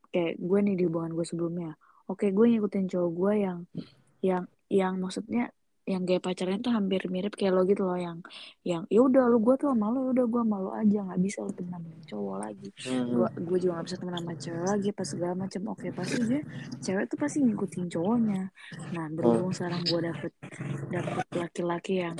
[0.10, 1.78] kayak gue nih di hubungan gue sebelumnya,
[2.10, 3.60] oke gue ngikutin cowok gue yang
[4.23, 5.54] yang yang maksudnya
[5.88, 8.19] yang kayak pacarnya tuh hampir mirip kayak lo gitu loh yang
[8.67, 11.52] yang ya udah lu gue tuh sama lo udah gue malu aja nggak bisa lo
[11.56, 12.69] temenan sama cowok lagi.
[12.84, 13.08] Hmm.
[13.08, 16.41] gue gue juga gak bisa temenan sama cewek lagi pas segala macam oke pasti dia
[16.84, 18.43] cewek tuh pasti ngikutin cowoknya.
[18.91, 20.32] Nah berhubung sekarang gue dapet
[20.91, 22.19] dapet laki-laki yang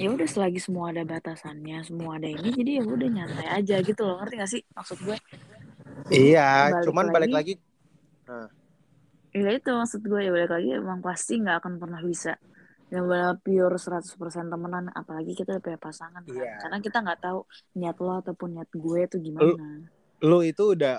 [0.00, 4.00] ya udah selagi semua ada batasannya semua ada ini jadi ya udah nyantai aja gitu
[4.02, 4.16] loh.
[4.24, 5.16] Ngerti gak sih maksud gue?
[6.08, 7.54] Iya balik cuman balik lagi
[9.30, 12.34] ya itu maksud gue ya balik lagi emang pasti nggak akan pernah bisa
[12.90, 14.18] yang benar pure 100%
[14.50, 16.34] temenan apalagi kita udah punya pasangan kan?
[16.34, 16.58] Iya.
[16.58, 17.40] karena kita nggak tahu
[17.78, 19.86] niat lo ataupun niat gue tuh gimana.
[20.20, 20.98] lu itu udah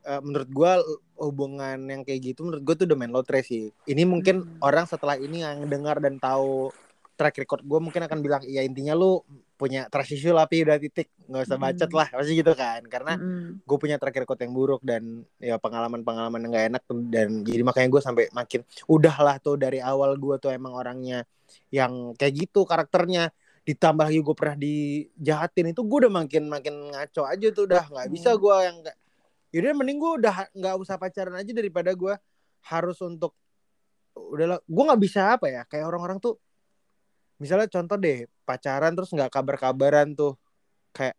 [0.00, 0.72] eh, menurut gua
[1.16, 3.68] hubungan yang kayak gitu menurut gua tuh udah main lotre sih.
[3.84, 4.56] Ini mungkin Hmm.
[4.60, 6.68] orang setelah ini yang dengar dan tahu
[7.20, 9.20] track record gua mungkin akan bilang iya intinya lu
[9.60, 11.12] punya trust issue lah Pi, udah titik.
[11.28, 12.80] Nggak usah bacot lah pasti gitu kan.
[12.88, 13.60] Karena Mm-mm.
[13.60, 17.88] gue punya track record yang buruk dan ya pengalaman-pengalaman yang gak enak dan jadi makanya
[17.92, 21.28] gue sampai makin udahlah tuh dari awal gue tuh emang orangnya
[21.68, 23.28] yang kayak gitu karakternya.
[23.60, 28.08] Ditambah lagi gue pernah dijahatin itu gue udah makin makin ngaco aja tuh udah nggak
[28.08, 28.96] bisa gue yang nggak
[29.52, 32.14] yaudah mending gue udah nggak usah pacaran aja daripada gue
[32.72, 33.36] harus untuk
[34.16, 36.40] udahlah gue nggak bisa apa ya kayak orang-orang tuh
[37.40, 40.36] misalnya contoh deh pacaran terus nggak kabar-kabaran tuh
[40.90, 41.16] kayak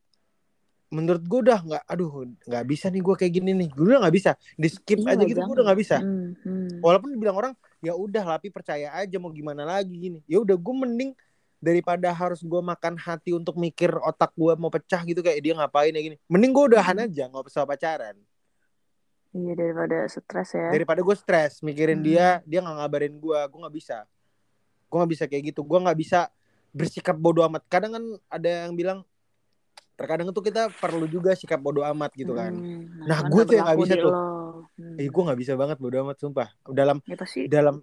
[0.87, 4.11] menurut gue udah nggak aduh nggak bisa nih gue kayak gini nih gue udah nggak
[4.13, 6.79] bisa di skip Iya, aja gitu gue udah nggak bisa Hmm, hmm.
[6.79, 10.75] walaupun dibilang orang ya udah tapi percaya aja mau gimana lagi gini ya udah gue
[10.77, 11.11] mending
[11.57, 15.89] daripada harus gue makan hati untuk mikir otak gue mau pecah gitu kayak dia ngapain
[15.89, 17.05] ya gini mending gue udahan Hmm.
[17.07, 18.17] aja nggak usah pacaran
[19.31, 20.67] Iya daripada stres ya.
[20.69, 22.05] daripada gue stres mikirin Hmm.
[22.05, 24.03] dia dia nggak ngabarin gue gue nggak bisa
[24.91, 26.27] gue nggak bisa kayak gitu gue nggak bisa
[26.69, 28.99] bersikap bodoh amat kadang kan ada yang bilang
[29.95, 33.65] terkadang tuh kita perlu juga sikap bodoh amat gitu kan Hmm, Nah, gue tuh yang
[33.65, 34.13] nggak bisa tuh.
[34.71, 34.95] Hmm.
[34.95, 37.47] eh gue nggak bisa banget bodoh amat sumpah dalam Ya pasti.
[37.47, 37.81] dalam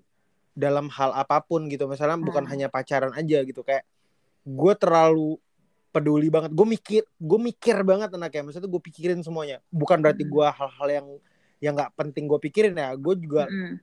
[0.53, 2.53] dalam hal apa pun gitu misalnya bukan Hmm.
[2.53, 3.87] hanya pacaran aja gitu kayak
[4.43, 5.39] gue terlalu
[5.89, 10.31] peduli banget gue mikir gue mikir banget anaknya maksudnya gue pikirin semuanya bukan berarti Mm.
[10.31, 11.07] gue hal-hal yang
[11.59, 13.79] yang nggak penting gue pikirin ya gue juga Mm-mm.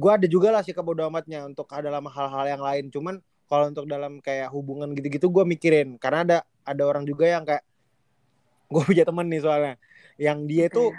[0.00, 2.84] Gue ada juga lah sikap bodo amatnya untuk dalam hal-hal yang lain.
[2.88, 6.00] Cuman kalau untuk dalam kayak hubungan gitu-gitu gue mikirin.
[6.00, 7.60] Karena ada ada orang juga yang kayak
[8.70, 9.74] gue punya temen nih soalnya
[10.14, 10.94] yang dia tuh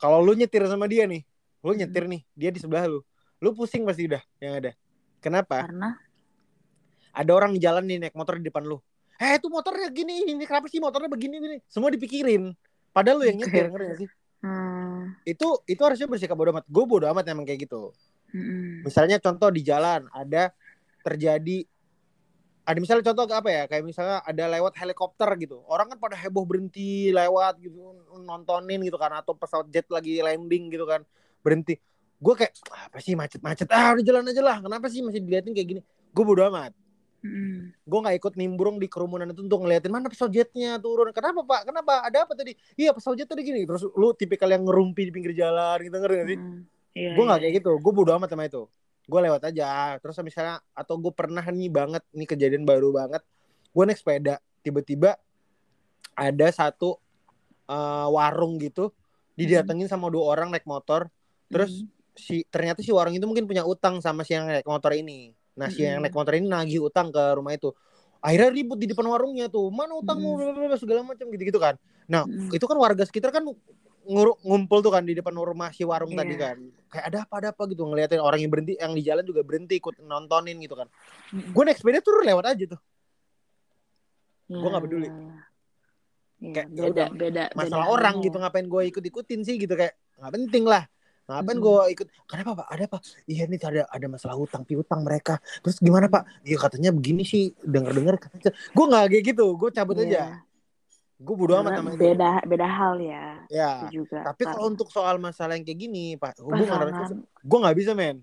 [0.00, 1.20] kalau lu nyetir sama dia nih
[1.60, 1.80] lu Hmm.
[1.84, 3.04] nyetir nih dia di sebelah lu
[3.44, 4.72] lu pusing pasti udah yang ada.
[5.20, 5.68] Kenapa?
[5.68, 6.00] Karena?
[7.12, 8.80] Ada orang jalan nih naik motor di depan lu.
[9.20, 12.56] Eh itu motornya gini ini kenapa sih motornya begini begini semua dipikirin.
[12.90, 14.08] Padahal lu yang nyetir ngerti gak sih?
[14.44, 14.73] Hmm,
[15.24, 16.64] itu itu harusnya bersikap bodo amat.
[16.68, 17.94] Gue bodo amat emang kayak gitu.
[18.34, 18.82] Mm-mm.
[18.82, 20.50] misalnya contoh di jalan ada
[21.06, 21.62] terjadi
[22.64, 23.64] ada misalnya contoh apa ya?
[23.68, 25.60] Kayak misalnya ada lewat helikopter gitu.
[25.68, 27.76] Orang kan pada heboh berhenti lewat gitu
[28.24, 31.04] nontonin gitu kan atau pesawat jet lagi landing gitu kan
[31.44, 31.76] berhenti.
[32.16, 33.68] Gue kayak apa sih macet-macet?
[33.68, 34.56] Ah udah jalan aja lah.
[34.64, 35.80] Kenapa sih masih diliatin kayak gini?
[36.10, 36.72] Gue bodo amat
[37.24, 37.72] Mm-mm.
[37.72, 41.08] gue nggak ikut nimbrung di kerumunan itu untuk ngeliatin mana pesawat jetnya turun.
[41.08, 41.72] Kenapa pak?
[41.72, 42.04] Kenapa?
[42.04, 42.52] Ada apa tadi?
[42.76, 43.64] Iya pesawat jet tadi gini.
[43.64, 46.38] Terus lu tipikal yang ngerumpi di pinggir jalan gitu ngerti gak sih?
[46.38, 46.60] Mm-mm.
[46.94, 47.72] Iya, gue nggak iya, kayak gitu.
[47.80, 48.68] Gue bodo amat sama itu.
[49.08, 49.96] Gue lewat aja.
[50.04, 53.24] Terus misalnya atau gue pernah nih banget nih kejadian baru banget.
[53.72, 54.36] Gue naik sepeda.
[54.60, 55.16] Tiba-tiba
[56.12, 57.00] ada satu
[57.72, 58.92] eh, warung gitu.
[59.32, 61.08] Didatengin sama dua orang naik motor.
[61.48, 61.88] Terus Mm.
[62.14, 65.70] si ternyata si warung itu mungkin punya utang sama si yang naik motor ini nah
[65.70, 67.70] si yang naik motor ini nagih utang ke rumah itu
[68.18, 70.74] akhirnya ribut di depan warungnya tuh mana utangmu Mm.
[70.76, 72.50] segala macam gitu-gitu kan nah Mm.
[72.50, 73.46] itu kan warga sekitar kan
[74.44, 76.20] ngumpul tuh kan di depan rumah si warung Iya.
[76.20, 76.56] tadi kan
[76.90, 79.78] kayak ada apa ada apa gitu ngeliatin orang yang berhenti yang di jalan juga berhenti
[79.78, 80.90] ikut nontonin gitu kan
[81.32, 81.54] Mm-mm.
[81.54, 82.80] gue naik sepeda tuh lewat aja tuh
[84.44, 85.08] Iya, gua nggak peduli.
[85.08, 85.34] iya, iya.
[86.36, 89.56] Iya, Kayak, ya beda, udah, beda, masalah beda orang gitu ngapain gue ikut ikutin sih
[89.56, 90.84] gitu kayak nggak penting lah
[91.24, 92.66] ngapain gue ikut kenapa pak?
[92.68, 95.40] Ada apa iya nih ada ada masalah hutang piutang mereka.
[95.60, 96.28] Terus gimana pak?
[96.42, 98.52] Iya katanya begini sih dengar dengar katanya.
[98.70, 100.04] Gue nggak kayak gitu gue cabut Iya.
[100.04, 100.22] aja.
[101.14, 102.02] Gue bodo amat Karena sama itu.
[102.02, 103.24] beda, beda hal ya.
[103.48, 104.20] ya Itu juga.
[104.26, 108.16] tapi kalau untuk soal masalah yang kayak gini pak hubungan pasangan gue nggak bisa men.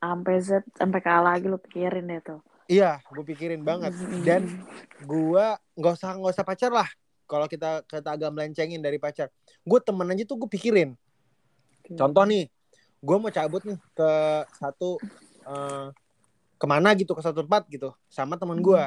[0.00, 2.40] Sampai Z sampai kalah lagi lu pikirin deh tuh.
[2.64, 3.92] iya gue pikirin banget.
[4.24, 4.48] Dan
[5.02, 6.88] gua nggak usah nggak usah pacar lah.
[7.26, 9.28] Kalau kita kita agak melencengin dari pacar.
[9.60, 10.96] Gue temen aja tuh gue pikirin.
[11.96, 12.44] Contoh nih
[13.00, 14.10] gue mau cabut nih ke
[14.54, 15.00] satu
[15.46, 15.86] eh,
[16.60, 18.84] ke mana gitu ke satu tempat gitu sama temen gue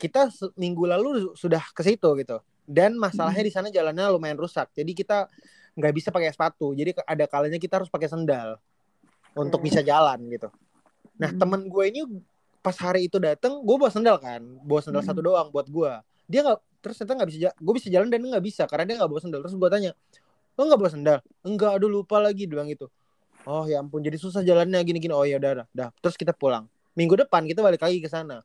[0.00, 4.90] kita minggu lalu sudah ke situ gitu dan masalahnya di sana jalannya lumayan rusak jadi
[4.96, 5.18] kita
[5.78, 8.56] nggak bisa pakai sepatu jadi ada kalanya kita harus pakai sendal
[9.32, 10.52] untuk bisa jalan gitu.
[11.16, 11.40] Nah Hmm.
[11.40, 12.04] temen gue ini
[12.60, 15.08] pas hari itu dateng gue bawa sendal kan bawa sendal Hmm.
[15.12, 15.92] satu doang buat gue
[16.28, 19.10] dia nggak terus ternyata nggak bisa gue bisa jalan dan nggak bisa karena dia nggak
[19.10, 19.40] bawa sendal.
[19.44, 19.90] Terus gue tanya
[20.56, 21.18] lo nggak bawa sendal?
[21.42, 22.88] Enggak aduh lupa lagi dia bilang gitu.
[23.42, 26.68] Oh ya ampun jadi susah jalannya gini gini oh ya udah udah terus kita pulang.
[26.94, 28.44] Minggu depan kita balik lagi ke sana.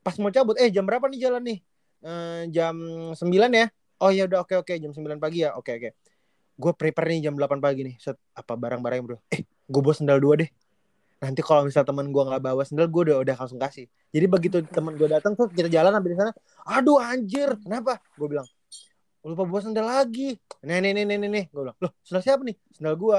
[0.00, 1.58] Pas mau cabut eh jam berapa nih jalan nih?
[2.02, 2.74] Eh, jam
[3.14, 3.18] 9
[3.54, 3.66] ya?
[4.02, 5.54] Oh ya udah oke oke jam 9 pagi ya?
[5.54, 5.90] Oke oke.
[6.58, 7.94] Gue prepare nih jam 8 pagi nih.
[7.98, 10.50] Set apa barang-barang bro eh gue bawa sendal dua deh.
[11.22, 13.86] Nanti kalau misal teman gue nggak bawa sendal gue udah udah langsung kasih.
[14.10, 16.32] Jadi begitu teman gue datang tuh kita jalan sampai di sana.
[16.66, 18.00] Aduh anjir kenapa?
[18.18, 18.48] Gue bilang
[19.22, 21.44] lupa bawa sendal lagi nih nih nih nih nih, nih.
[21.48, 23.18] gue bilang loh sendal siapa nih sendal gue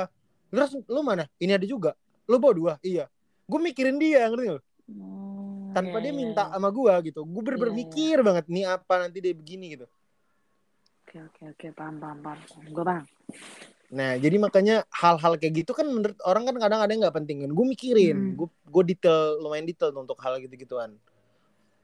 [0.49, 3.07] terus lu mana ini ada juga lu bawa dua iya
[3.43, 6.59] gue mikirin dia ngerti nggak Hmm, tanpa iya, dia iya, minta iya.
[6.59, 7.87] sama gue gitu gue bener-bener Iya, iya.
[7.87, 9.87] mikir banget nih apa nanti dia begini gitu
[11.03, 12.39] Oke oke oke paham paham paham.
[12.67, 13.03] Gue paham.
[13.93, 17.45] Nah, jadi makanya hal-hal kayak gitu kan menurut orang kan kadang ada yang nggak penting
[17.45, 17.51] kan.
[17.53, 18.33] Gue mikirin, Hmm.
[18.33, 20.97] gue gue detail lumayan detail untuk hal gitu-gituan.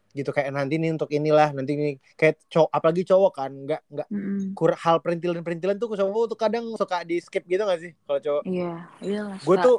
[0.10, 4.08] Gitu kayak nanti nih untuk inilah, nanti ini kayak cowok apalagi cowok kan nggak nggak
[4.10, 4.58] Mm-mm.
[4.58, 8.44] kur hal perintilan-perintilan tuh cowok tuh kadang suka di skip gitu gak sih kalau cowok.
[8.50, 8.74] Iya
[9.06, 9.38] iya lah.
[9.46, 9.78] Gue tuh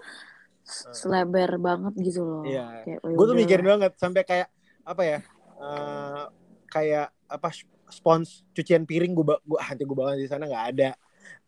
[0.95, 2.47] selebar banget gitu loh.
[2.47, 2.63] Iya.
[2.87, 4.49] Kayak, gue tuh "Yaudah mikirin lah." banget sampai kayak
[4.87, 5.19] apa ya?
[5.61, 6.23] eh,
[6.71, 7.49] kayak apa
[7.91, 10.91] spons cucian piring gue gua nanti gue bawa di sana nggak ada.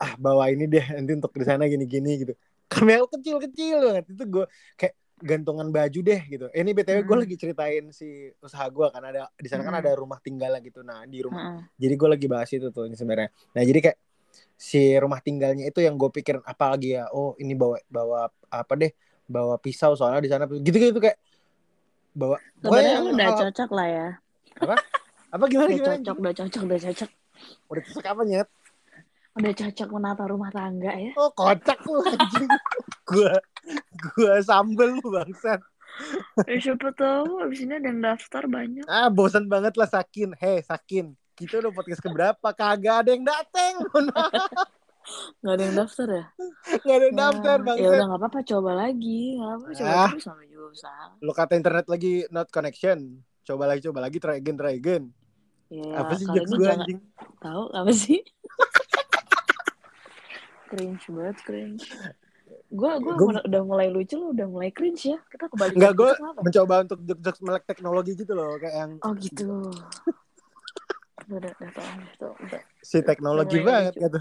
[0.02, 2.34] Ah, bawa ini deh nanti untuk di sana gini-gini gitu.
[2.66, 4.44] Kamel kecil-kecil banget itu gue
[4.76, 6.46] kayak gantungan baju deh gitu.
[6.50, 7.22] Eh, Ini btw gue Hmm.
[7.22, 8.06] lagi ceritain si
[8.38, 9.82] usaha gue kan ada di sana kan Hmm.
[9.82, 10.82] ada rumah tinggal gitu.
[10.82, 11.62] Nah di rumah Heeh.
[11.78, 13.30] jadi gue lagi bahas itu tuh ini sebenarnya.
[13.54, 13.98] Nah jadi kayak
[14.54, 17.06] si rumah tinggalnya itu yang gue pikirin apa lagi ya?
[17.08, 18.90] Oh ini bawa bawa apa deh?
[19.24, 21.16] Bawa pisau soalnya di sana gitu-gitu kayak
[22.12, 22.36] bawa.
[22.58, 24.08] Sebenarnya lu udah cocok lah ya.
[25.32, 25.94] apa gimana Udah gimana?
[25.96, 27.10] cocok, udah cocok, udah cocok.
[27.72, 28.48] Udah cocok apa nyet?
[29.32, 31.12] Udah cocok menata rumah tangga ya.
[31.16, 32.50] Oh kocak lu anjing.
[33.08, 33.40] gua
[34.12, 35.60] gua sambel lu bangsat.
[36.44, 38.82] Eh, siapa tahu abis ini ada yang daftar banyak.
[38.86, 40.32] Ah bosan banget lah Sakin.
[40.34, 42.46] Hei Sakin, kita udah podcast keberapa?
[42.50, 43.72] Kagak ada yang dateng.
[45.42, 46.24] Gak ada yang daftar ya?
[46.78, 47.92] Gak ada yang daftar Ya bangsat.
[47.92, 49.20] udah gak apa-apa coba lagi.
[49.34, 50.08] Gak apa-apa coba Ah.
[50.08, 51.04] terus sama juga usaha.
[51.18, 52.98] Lu kata internet lagi not connection.
[53.42, 55.10] coba lagi coba lagi try again try again
[55.66, 56.98] Ya, apa sih jokes gue jangan anjing
[57.36, 58.20] tahu apa sih?
[60.68, 61.84] cringe banget, cringe.
[62.72, 65.18] Gue gue Gua- udah mulai lucu lu udah mulai cringe ya.
[65.26, 66.10] Kita kembali Enggak, ke gue
[66.40, 69.68] mencoba untuk jokes-jokes melek teknologi gitu loh kayak yang Oh gitu.
[71.22, 71.86] udah udah udah
[72.18, 72.62] udah udah.
[72.80, 74.20] si teknologi Mulai banget gitu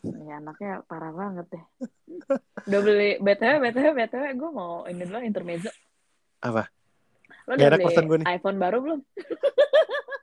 [0.00, 1.64] Ini anaknya parah banget deh.
[2.64, 5.68] udah beli BTW BTW BTW gue mau ini dulu intermezzo.
[6.40, 6.64] Apa?
[7.44, 8.26] Lo udah pesan gue beli nih.
[8.32, 9.00] iPhone baru belum?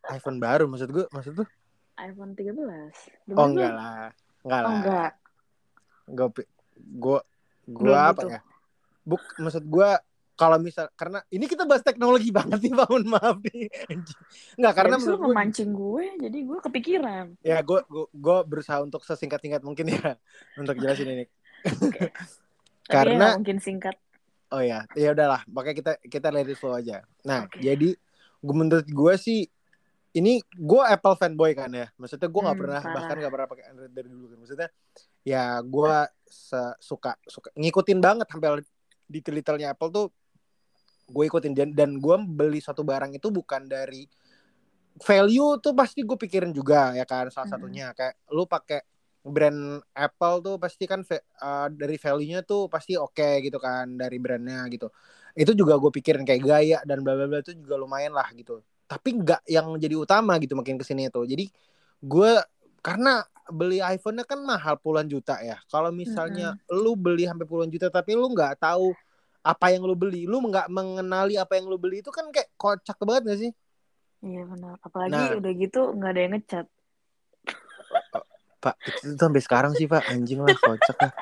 [0.10, 1.48] iPhone baru maksud gue maksud tuh
[1.96, 2.58] iPhone 13.
[2.58, 2.74] Udah
[3.32, 4.10] oh beli enggak lah
[4.42, 5.12] enggak Oh lah enggak.
[6.10, 6.28] gue
[6.98, 7.20] gue
[7.68, 8.40] gue apa ya
[9.04, 9.90] buk maksud gue
[10.34, 13.68] kalau misal karena ini kita bahas teknologi banget sih bangun maaf nih
[14.56, 17.26] nggak karena ya, menurut memancing gue, jadi gue kepikiran.
[17.42, 20.16] ya gue gue gue berusaha untuk sesingkat singkat mungkin ya
[20.62, 21.26] untuk jelasin ini.
[22.88, 23.96] Tapi Karena- ya mungkin singkat.
[24.48, 27.60] oh ya ya udahlah makanya kita kita let it flow aja nah Oke.
[27.60, 28.00] jadi
[28.38, 29.44] gue menurut gue sih
[30.14, 32.96] ini gue Apple fanboy kan ya maksudnya gue nggak Hmm, pernah parah.
[32.96, 34.70] bahkan nggak pernah pakai Android dari dulu kan maksudnya
[35.28, 38.64] ya gue se- suka suka ngikutin banget sampai
[39.12, 40.08] detail-detailnya Apple tuh
[41.12, 41.52] gue ikutin.
[41.52, 44.08] Dan dan gue beli suatu barang itu bukan dari
[45.04, 47.92] value tuh pasti gue pikirin juga ya kan salah satunya.
[47.92, 48.80] Kayak lu pakai
[49.28, 54.64] brand Apple tuh pasti kan uh, dari value-nya tuh pasti oke gitu kan dari brandnya
[54.72, 54.88] gitu.
[55.36, 58.64] Itu juga gue pikirin kayak gaya dan bla bla bla itu juga lumayan lah gitu.
[58.88, 61.52] Tapi nggak yang jadi utama gitu makin ke sini itu jadi
[62.00, 62.32] gue
[62.80, 67.88] karena beli iPhone-nya kan mahal puluhan juta ya kalau misalnya lu beli sampai puluhan juta
[67.88, 68.92] tapi lu nggak tahu
[69.42, 72.98] apa yang lu beli lu nggak mengenali apa yang lu beli itu kan kayak kocak
[73.00, 73.54] banget gak sih
[74.18, 74.82] Iya benar.
[74.82, 75.38] Apalagi Nah.
[75.38, 76.66] udah gitu nggak ada yang ngechat.
[78.58, 81.14] Pak, itu, itu sampai sekarang sih Pak, anjing lah, kocak lah.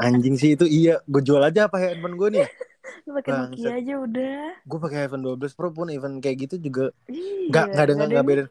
[0.00, 2.48] Anjing sih itu iya, gue jual aja apa handphone gue nih.
[3.04, 3.30] Lu pakai.
[3.44, 4.40] Nokia aja udah.
[4.64, 6.96] Gue pakai iPhone 12 Pro pun even kayak gitu juga.
[7.04, 7.52] Iya.
[7.52, 8.44] Nggak- nggak ada- yang nggak beda.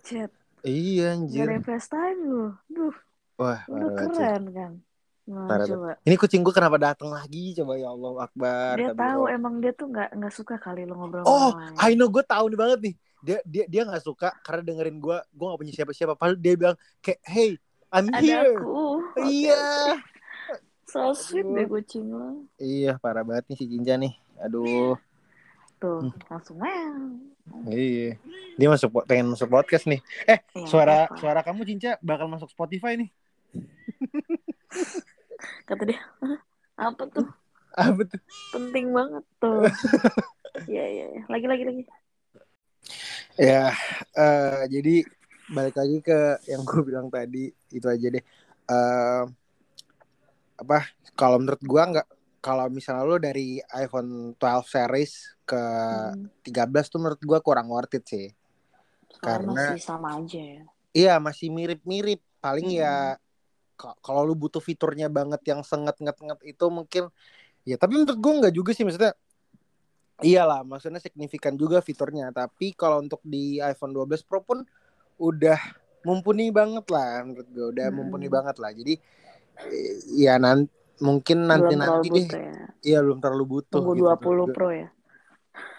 [0.62, 1.44] Iya Nggak anjir.
[1.44, 2.46] ada yang FaceTime lu.
[2.68, 2.96] Duh,
[3.40, 4.20] Wah, parah banget sih.
[4.20, 4.72] keren kan.
[5.24, 5.92] Nah, Parah coba.
[6.02, 7.54] Ini kucing gue kenapa datang lagi?
[7.54, 8.74] Coba ya Allah Akbar.
[8.76, 11.78] Dia tahu emang dia tuh nggak nggak suka kali lu ngobrol Oh, sama.
[11.80, 12.96] I know gue tahu nih banget nih.
[13.20, 16.14] Dia dia dia nggak suka karena dengerin gue, gue gak punya siapa-siapa.
[16.14, 17.50] Padahal dia bilang kayak, hey,
[17.90, 18.58] I'm Ada here.
[18.58, 18.82] aku.
[19.22, 19.62] Iya.
[19.62, 19.98] oke.
[20.86, 21.54] So sweet Aduh.
[21.54, 22.50] deh kucing lo.
[22.58, 24.18] Iya, parah banget nih si Jinja nih.
[24.40, 24.98] Aduh.
[25.78, 26.12] Tuh, Hmm.
[26.28, 27.16] langsung meow.
[27.68, 28.18] Iya.
[28.56, 30.02] Dia masuk pengen masuk podcast nih.
[30.26, 31.16] Eh, Ya, suara apa.
[31.16, 33.14] suara kamu Cinca bakal masuk Spotify nih.
[35.66, 36.40] Kata dia, "Hah?
[36.80, 37.28] apa tuh?
[37.80, 38.22] Apa tuh?
[38.52, 39.64] Penting banget tuh.
[40.68, 41.22] Iya, iya, iya.
[41.32, 41.84] Lagi, lagi, lagi.
[43.40, 43.72] Ya,
[44.12, 45.08] eh, jadi
[45.48, 48.24] balik lagi ke yang gue bilang tadi itu aja deh.
[48.68, 49.24] Eh,
[50.60, 50.80] apa?
[51.16, 52.08] Kalau menurut gua nggak
[52.40, 55.14] kalau misalnya lo dari iPhone 12 series
[55.48, 56.28] ke Hmm.
[56.44, 58.28] 13 tuh menurut gua kurang worth it sih.
[59.08, 60.64] Soalnya Karena- masih sama aja ya.
[60.92, 62.20] Iya masih mirip-mirip.
[62.42, 62.82] Paling Mm-mm.
[62.84, 63.16] ya
[63.80, 67.08] kalau lu butuh fiturnya banget yang senget nget nget itu mungkin
[67.64, 69.16] ya tapi menurut gue nggak juga sih maksudnya
[70.20, 74.68] iyalah maksudnya signifikan juga fiturnya tapi kalau untuk di iPhone 12 Pro pun
[75.16, 75.60] udah
[76.04, 77.98] mumpuni banget lah menurut gue udah Mm-mm.
[78.04, 79.00] mumpuni banget lah jadi
[80.16, 82.52] ya nanti mungkin nanti nanti deh ya.
[82.84, 84.56] iya belum terlalu butuh Tunggu gitu 20 menurut gua.
[84.56, 84.88] Pro ya.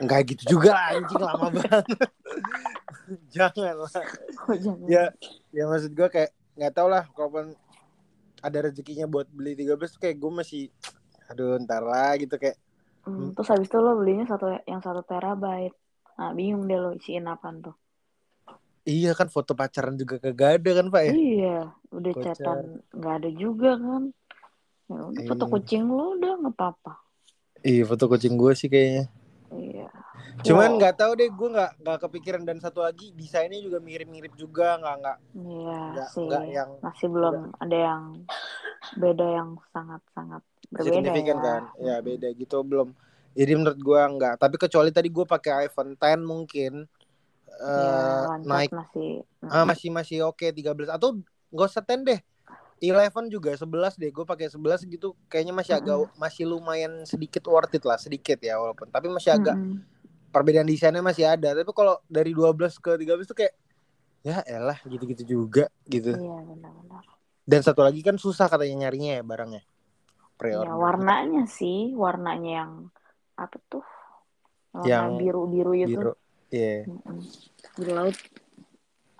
[0.00, 1.84] nggak gitu juga lah, anjing lama banget
[3.32, 3.92] jangan lah
[4.48, 4.86] Oh, jangan.
[4.88, 5.04] ya
[5.52, 7.52] ya maksud gue kayak nggak tau lah kalaupun
[8.40, 10.62] ada rezekinya buat beli 13 tuh kayak gue masih
[11.28, 12.56] aduh ntar lah gitu kayak
[13.00, 15.72] Hmm, terus habis itu lo belinya satu yang satu terabyte.
[16.20, 17.72] Nah, bingung deh lo isiin apaan tuh.
[18.84, 21.58] iya kan foto pacaran juga kagak ada kan pak ya Iya,
[21.92, 22.36] udah Kocak.
[22.36, 22.58] chatan
[22.92, 24.02] nggak ada juga kan.
[24.84, 25.52] Ya udah foto Iya.
[25.56, 26.92] kucing lo udah nggak apa-apa.
[27.62, 29.08] iya foto kucing gue sih kayaknya
[29.50, 29.88] Iya.
[30.46, 34.78] cuman nggak tahu deh gue nggak nggak kepikiran dan satu lagi desainnya juga mirip-mirip juga
[34.78, 36.54] nggak nggak Iya nggak sih.
[36.54, 38.02] yang Masih belum ada yang
[38.96, 41.44] beda yang sangat-sangat berbeda signifikan ya.
[41.44, 42.88] kan ya beda gitu belum
[43.34, 46.72] jadi menurut gue nggak tapi kecuali tadi gue pakai iPhone 10 mungkin
[47.60, 49.10] eh loncat naik masih.
[49.50, 51.18] Ah, masih masih oke 13 atau
[51.50, 52.20] nggak usah 10 deh.
[52.80, 54.08] 11 juga 11 deh.
[54.08, 58.56] Gue pakai 11 gitu kayaknya masih agak masih lumayan sedikit worth it lah, sedikit ya
[58.56, 58.88] walaupun.
[58.88, 59.84] Tapi masih agak Mm-mm.
[60.32, 61.52] perbedaan desainnya masih ada.
[61.52, 63.54] Tapi kalau dari 12 ke 13 tuh kayak
[64.24, 66.16] ya elah gitu-gitu juga gitu.
[66.16, 67.04] Iya benar-benar.
[67.44, 69.62] Dan satu lagi kan susah katanya nyarinya ya barangnya.
[70.40, 70.72] Pre-order.
[70.72, 72.72] Ya warnanya sih, warnanya yang
[73.36, 73.84] apa tuh?
[74.72, 76.00] Warna Yang biru-biru itu.
[76.00, 76.12] biru.
[76.50, 77.18] Iya, Mm-mm.
[77.76, 78.16] Biru laut.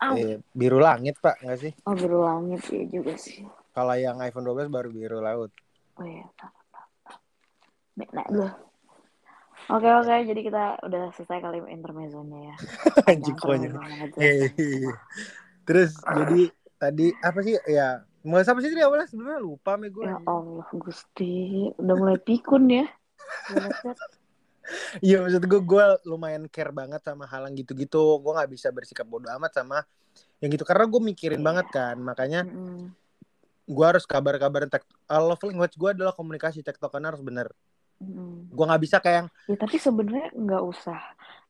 [0.01, 0.17] Au.
[0.17, 1.73] iya, biru langit, Pak, nggak sih?
[1.85, 3.45] Oh biru langit ya juga sih.
[3.77, 5.53] Kalau yang iPhone 12 baru biru laut.
[6.01, 7.19] Oh iya, tak, tak, tak.
[8.01, 8.49] Nek dulu.
[9.69, 12.57] Oke oke, jadi kita udah selesai kali intermezzonya ya.
[13.39, 14.95] Terlalu lama Iya, iya.
[15.69, 16.43] Terus jadi
[16.81, 20.09] tadi apa sih ya mulai apa sih tadi awalnya sebenarnya lupa me gue.
[20.09, 22.89] Ya Allah Gusti, udah mulai pikun ya.
[25.05, 28.19] Iya maksud gue gue lumayan care banget sama hal yang gitu-gitu.
[28.23, 29.83] Gue nggak bisa bersikap bodoh amat sama
[30.41, 31.97] yang gitu karena gue mikirin banget kan.
[32.01, 32.91] Makanya Mm-mm.
[33.71, 37.51] gue harus kabar-kabarin tek uh, love language gue adalah komunikasi tektokan harus bener.
[38.01, 38.51] Mm-mm.
[38.51, 40.99] Gue nggak bisa kayak yang Ya tapi sebenarnya nggak usah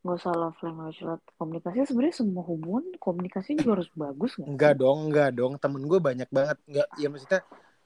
[0.01, 4.49] nggak usah love language love komunikasi sebenarnya semua hubungan komunikasi juga harus bagus nggak?
[4.49, 5.53] enggak dong, enggak dong.
[5.61, 6.57] Temen gue banyak banget.
[6.65, 7.41] Enggak, ya maksudnya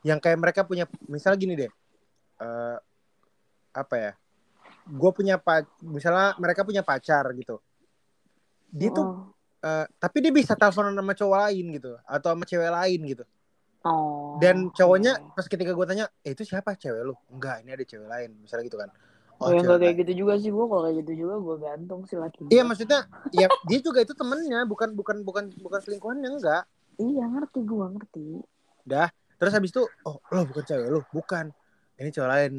[0.07, 1.71] yang kayak mereka punya misalnya gini deh.
[2.39, 2.77] eh
[3.75, 4.13] apa ya?
[4.85, 7.61] Gue punya pac misalnya mereka punya pacar gitu.
[8.69, 9.33] Dia tuh Oh.
[9.65, 13.25] eh, tapi dia bisa teleponan sama cowok lain gitu atau sama cewek lain gitu.
[13.85, 14.41] Oh.
[14.41, 15.33] Dan cowoknya iya.
[15.37, 17.13] pas ketika gue tanya, eh, itu siapa cewek lu?
[17.29, 18.89] Enggak, ini ada cewek lain, misalnya gitu kan.
[19.37, 22.01] Oh, ya cewek nggak kayak gitu juga sih gue kalau kayak gitu juga gue gantung
[22.09, 26.65] sih laki Iya maksudnya, ya dia juga itu temennya, bukan bukan bukan bukan selingkuhannya enggak.
[26.97, 28.27] Iya ngerti gue ngerti.
[28.89, 31.53] Dah, terus habis itu, oh lo bukan cewek lu, bukan.
[32.01, 32.53] Ini cewek lain.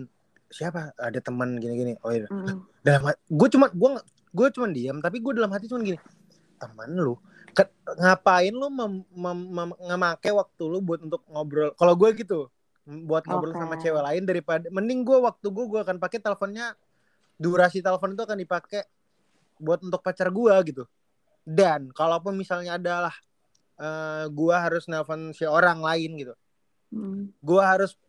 [0.50, 0.94] Siapa?
[0.96, 1.98] Ada teman gini-gini.
[2.06, 2.30] Oh iya.
[2.30, 2.62] Mm.
[2.86, 3.90] Dalam gue cuma gue
[4.36, 5.98] gue cuma diam, tapi gue dalam hati cuma gini.
[6.60, 7.16] Teman lu,
[7.52, 11.72] ke- ngapain lu mem, mem, mem- ngemake waktu lu buat untuk ngobrol?
[11.76, 12.40] Kalau gue gitu,
[12.86, 13.60] buat ngobrol Oke.
[13.60, 16.78] sama cewek lain daripada mending gue waktu gue gue akan pakai teleponnya
[17.36, 18.86] durasi telepon itu akan dipakai
[19.60, 20.84] buat untuk pacar gue gitu.
[21.44, 23.14] Dan kalaupun misalnya adalah
[23.76, 26.36] eh gue harus nelpon si orang lain gitu,
[26.96, 27.28] Mm.
[27.44, 28.00] gue harus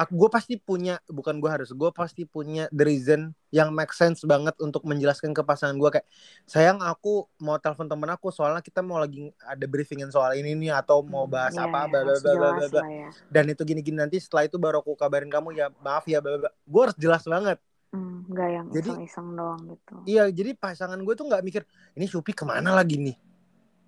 [0.00, 4.24] aku gue pasti punya bukan gue harus gue pasti punya the reason yang make sense
[4.24, 6.08] banget untuk menjelaskan ke pasangan gue kayak
[6.44, 10.72] sayang aku mau telepon temen aku soalnya kita mau lagi ada briefingin soal ini nih
[10.72, 13.08] atau mau bahas Iya, apa bla bla bla bla ya.
[13.28, 16.38] dan itu gini gini nanti setelah itu baru aku kabarin kamu ya maaf ya bla
[16.38, 17.60] bla gue harus jelas banget.
[17.90, 19.94] Hmm, nggak yang Jadi- iseng-iseng doang gitu.
[20.06, 23.18] iya jadi pasangan gue tuh nggak mikir ini Supi ke mana lagi nih?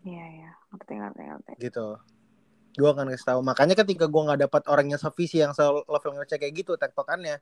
[0.03, 1.53] Iya iya, ngerti ngerti ngerti.
[1.63, 1.87] gitu
[2.73, 3.41] gue akan kasih tahu.
[3.45, 7.37] Makanya ketika gue nggak dapat orang yang sevisi yang selalu level ngecek kayak gitu tektokannya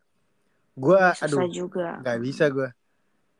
[0.78, 1.98] gue aduh juga.
[2.02, 2.68] nggak bisa gue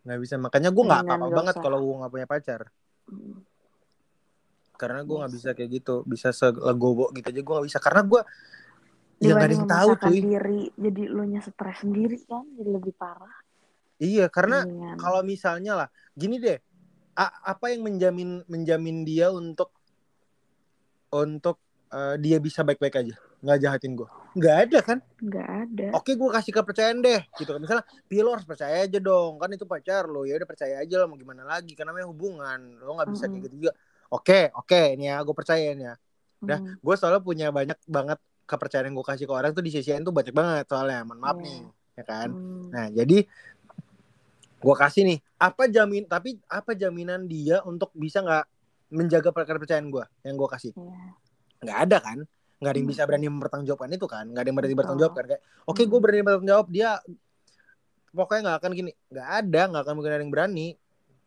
[0.06, 0.34] nggak bisa.
[0.38, 2.60] Makanya gue nggak Mendingan apa-apa banget kalau gue nggak punya pacar.
[3.10, 3.42] Hmm.
[4.80, 5.38] karena gue nggak Yes.
[5.44, 5.94] bisa kayak gitu.
[6.08, 7.78] Bisa selegowo gitu aja gue nggak bisa.
[7.84, 8.20] Karena gue
[9.20, 10.18] ya nggak ada yang tahu cuy.
[10.24, 13.36] diri, jadi lu nya stres sendiri kan, jadi lebih parah.
[14.00, 14.64] iya karena
[14.96, 16.56] kalau misalnya lah gini deh.
[17.20, 19.68] Apa yang menjamin menjamin dia untuk
[21.12, 21.60] untuk
[21.90, 25.86] eh, dia bisa baik-baik aja nggak jahatin gue nggak ada kan nggak ada.
[25.92, 29.48] oke gue kasih kepercayaan deh gitu kan misalnya Pi lo harus percaya aja dong kan
[29.48, 32.94] itu pacar lo ya udah percaya aja lo mau gimana lagi karena namanya hubungan lo
[32.94, 33.72] nggak bisa kayak gitu juga
[34.08, 35.94] oke oke ini ya gue percayain ya
[36.40, 36.72] Dah, Hmm.
[36.74, 40.10] gue soalnya punya banyak banget kepercayaan yang gue kasih ke orang tuh di CCN tuh
[40.10, 41.44] banyak banget soalnya mohon maaf Iya.
[41.44, 41.60] nih
[41.94, 42.68] ya kan Hmm.
[42.70, 43.18] nah jadi
[44.56, 48.44] gue kasih nih apa jamin tapi apa jaminan dia untuk bisa nggak
[48.90, 51.08] menjaga kepercayaan gue yang gue kasih Iya.
[51.60, 52.18] Nggak ada kan
[52.58, 52.92] nggak ada yang Hmm.
[52.92, 54.78] bisa berani mempertanggungjawabkan itu kan nggak ada yang berani Betul.
[54.78, 56.02] bertanggung jawab kan kayak oke gue Hmm.
[56.02, 56.90] berani bertanggung jawab dia
[58.10, 60.68] pokoknya nggak akan gini nggak ada nggak akan mungkin ada yang berani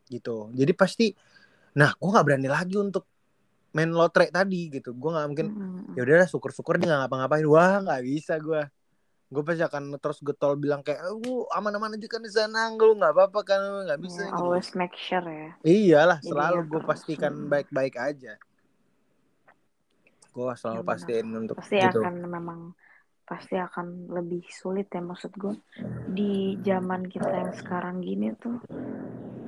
[0.06, 1.16] gitu jadi pasti
[1.74, 3.08] nah gue nggak berani lagi untuk
[3.72, 5.94] main lotre tadi gitu gue nggak mungkin Hmm.
[5.94, 8.62] ya udah syukur-syukur dia nggak ngapa-ngapain wah nggak bisa gue
[9.28, 13.10] gue pasti akan terus getol bilang kayak lu aman-aman aja kan di sana lu nggak
[13.12, 15.50] apa-apa kan nggak bisa Iya, gitu always make sure ya.
[15.64, 18.38] iyalah Jadi selalu ya gue pastikan baik-baik aja
[20.36, 21.12] gue selalu Ya benar.
[21.14, 22.60] pastiin untuk Pasti gitu akan memang
[23.30, 25.54] pasti akan lebih sulit ya maksud gue
[26.18, 26.24] di
[26.68, 28.56] zaman kita yang sekarang gini tuh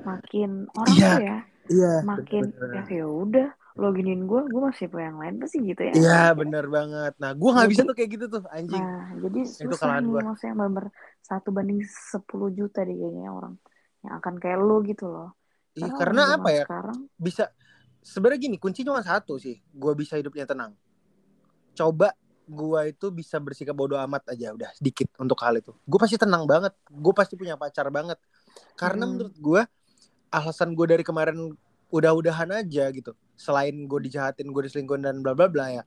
[0.08, 1.36] makin orang Iya, tuh ya
[1.72, 2.68] iya makin bener-bener.
[2.76, 3.46] ya ya udah
[3.80, 7.10] lo giniin gue gue masih punya yang lain pasti gitu ya Iya bener banget.
[7.22, 8.84] Nah gue nggak bisa tuh kayak gitu tuh anjing.
[8.90, 10.22] nah jadi Itu susah nih gua.
[10.26, 10.84] maksudnya bener
[11.28, 11.80] satu banding
[12.12, 13.54] 10 juta deh kayaknya orang
[14.02, 15.26] yang akan kayak lo gitu loh
[15.80, 16.64] Ih, karena zaman apa ya?
[16.64, 17.44] sekarang Bisa
[18.06, 19.58] sebenarnya gini kunci cuma satu sih.
[19.74, 20.78] Gue bisa hidupnya tenang.
[21.74, 22.14] Coba
[22.46, 25.74] gue itu bisa bersikap bodoh amat aja udah sedikit untuk hal itu.
[25.82, 26.70] Gue pasti tenang banget.
[26.86, 28.22] Gue pasti punya pacar banget.
[28.78, 29.18] Karena Hmm.
[29.18, 29.62] menurut gue
[30.30, 31.50] alasan gue dari kemarin
[31.90, 33.18] udah-udahan aja gitu.
[33.34, 35.82] Selain gue dijahatin, gue diselingkuhin dan bla bla bla ya.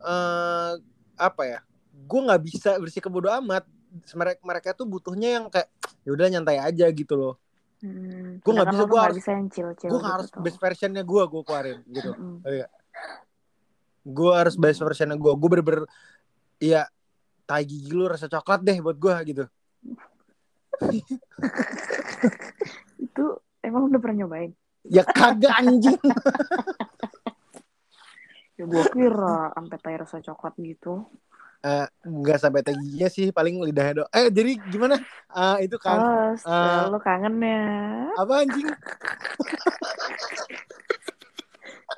[0.00, 0.72] eh
[1.20, 1.60] apa ya?
[2.08, 3.68] Gue nggak bisa bersikap bodoh amat.
[4.16, 5.68] Mereka mereka tuh butuhnya yang kayak
[6.04, 7.34] ya udah nyantai aja gitu loh.
[7.80, 10.40] Hmm, Gua nggak bisa, nggak harus- bisa yang chill-chill Gue gitu harus tuh.
[10.40, 12.10] best versionnya gue gue keluarin gitu.
[12.14, 12.36] Mm-mm.
[14.00, 15.32] Gue harus best versionnya gue.
[15.34, 15.84] Gue bener-bener
[16.60, 16.84] ya
[17.44, 19.44] tai gigi lu rasa coklat deh buat gue gitu.
[23.00, 23.24] itu
[23.60, 24.52] emang udah pernah nyobain
[24.88, 25.98] Ya kagak anjing.
[28.56, 31.04] ya gue kira sampai tai rasa coklat gitu
[31.60, 34.10] Eh, nggak sampai tingginya sih paling lidahnya doang.
[34.16, 34.96] Eh jadi gimana?
[35.28, 37.60] Eh, itu kan Oh, eh, lo kangen ya.
[38.16, 38.68] apa anjing?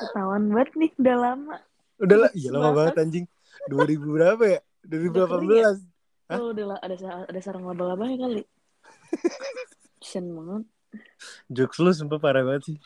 [0.02, 1.56] Ketahuan banget nih, udah lama.
[2.02, 3.26] Udah lah, iya lama banget anjing.
[3.70, 4.60] 2000 berapa ya?
[4.82, 5.78] 2018.
[6.26, 6.38] Hah?
[6.42, 6.96] Oh, udah la- ada
[7.30, 8.42] ada sarang laba-labanya kali.
[10.02, 10.64] Kasian banget.
[11.46, 12.78] Jokes lu sumpah parah banget sih.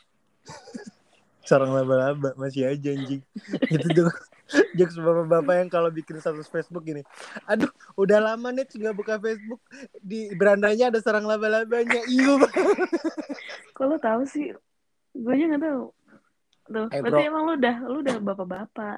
[1.49, 3.23] Sarang laba-laba masih aja anjing.
[3.71, 4.13] Itu tuh
[4.77, 7.03] jokes bapak-bapak yang kalau bikin status Facebook gini.
[7.45, 9.59] Aduh, udah lama nih nggak buka Facebook.
[9.97, 12.01] Di berandanya ada sarang laba-labanya.
[12.05, 12.35] Iya.
[13.75, 14.51] Kok lo tahu sih?
[15.11, 15.83] Gue aja nggak tahu.
[16.67, 17.29] Tuh, Eh, berarti bro.
[17.29, 18.97] emang lu udah lu udah bapak-bapak.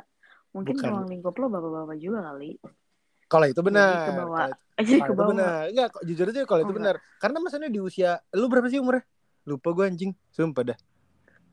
[0.50, 0.90] Mungkin Bukan.
[0.90, 2.58] ruang lingkup lo bapak-bapak juga kali.
[3.30, 3.94] Kalau itu Jadi benar.
[4.10, 5.30] Kalau kalau ke itu bawah.
[5.30, 5.62] benar.
[5.70, 6.96] Enggak, kok jujur aja kalau itu Oh, benar.
[7.18, 9.06] Karena maksudnya di usia lu berapa sih umurnya?
[9.46, 10.12] Lupa gue anjing.
[10.30, 10.78] Sumpah dah.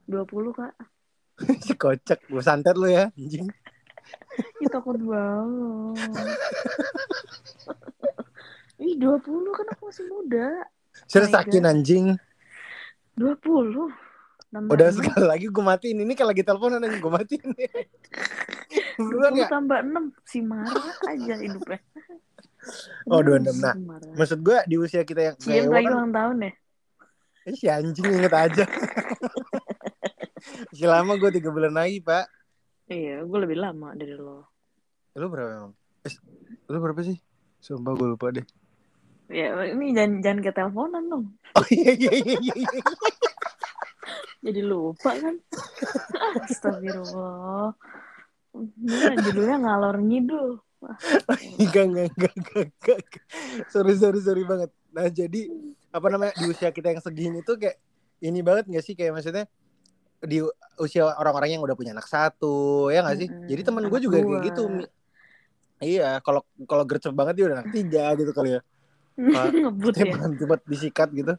[0.09, 0.73] 20 kak.
[1.61, 2.25] si kocak.
[2.29, 3.45] Gue santet lu ya, anjing.
[4.63, 6.37] Ih takut banget.
[8.77, 10.49] Ih 20 kan aku masih muda.
[11.09, 11.71] Serius my sakin God.
[11.73, 12.07] anjing.
[13.17, 13.91] 20.
[14.53, 15.99] Nambah Udah sekali lagi gue matiin.
[16.05, 17.51] Ini kalau lagi teleponan anjing gue matiin.
[19.01, 19.49] 20 ya?
[19.57, 21.81] tambah 6 si marah aja hidupnya.
[23.07, 23.63] Oh, Beneran 26.
[23.63, 24.13] Nah, marah.
[24.19, 26.53] Maksud gue di usia kita yang kayak lagi kan, ulang tahun ya?
[27.47, 28.65] eh, si anjing inget aja.
[30.77, 32.27] si lama gue tiga bulan lagi pak.
[32.87, 34.47] Iya, gue lebih lama dari lo.
[35.19, 35.75] Lu berapa emang?
[36.07, 36.15] Eh,
[36.71, 37.19] lu berapa sih?
[37.59, 38.47] Sumpah gue lupa deh.
[39.27, 41.25] Ya, ini jangan jangan ke teleponan dong.
[41.59, 42.55] Oh iya iya iya iya.
[42.55, 42.83] iya.
[44.47, 45.35] Jadi lupa kan.
[46.47, 47.75] Astagfirullah.
[48.55, 50.63] Ini judulnya ngalor ngidul.
[51.59, 53.25] Enggak, enggak, enggak, enggak, enggak.
[53.75, 54.71] Sorry, sorry, sorry banget.
[54.95, 55.51] Nah, jadi
[55.91, 57.83] apa namanya di usia kita yang segini tuh kayak
[58.23, 59.51] ini banget gak sih kayak maksudnya
[60.23, 60.41] di
[60.81, 63.29] usia orang-orang yang udah punya anak satu ya gak sih?
[63.29, 63.49] Mm-mm.
[63.51, 64.63] Jadi temen gue juga kayak gitu.
[65.77, 68.61] Iya, kalau kalau gercep banget dia udah anak tiga gitu kali ya.
[69.65, 70.13] Ngebut ya.
[70.41, 71.35] Cepat disikat gitu.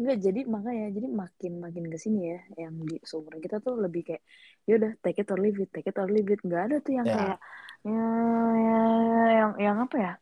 [0.00, 4.08] Enggak, jadi makanya jadi makin makin ke sini ya yang di seumuran kita tuh lebih
[4.08, 4.22] kayak
[4.64, 6.40] ya udah take it or leave it, take it or leave it.
[6.44, 7.14] Enggak ada tuh yang Ya.
[7.16, 7.38] kayak
[7.84, 8.04] ya,
[8.56, 8.78] ya,
[9.36, 10.12] yang yang apa ya?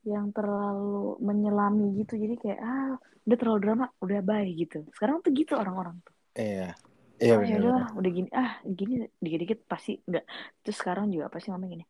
[0.00, 2.16] Yang terlalu menyelami gitu.
[2.16, 2.92] Jadi kayak ah,
[3.28, 4.88] udah terlalu drama, udah bye gitu.
[4.96, 6.14] Sekarang tuh gitu orang-orang tuh.
[6.36, 6.74] Iya.
[7.20, 7.92] Iya ah, ya benar.
[7.92, 8.28] udah gini.
[8.32, 10.24] Ah, gini dikit-dikit pasti enggak.
[10.64, 11.84] Terus sekarang juga pasti ngomong gini.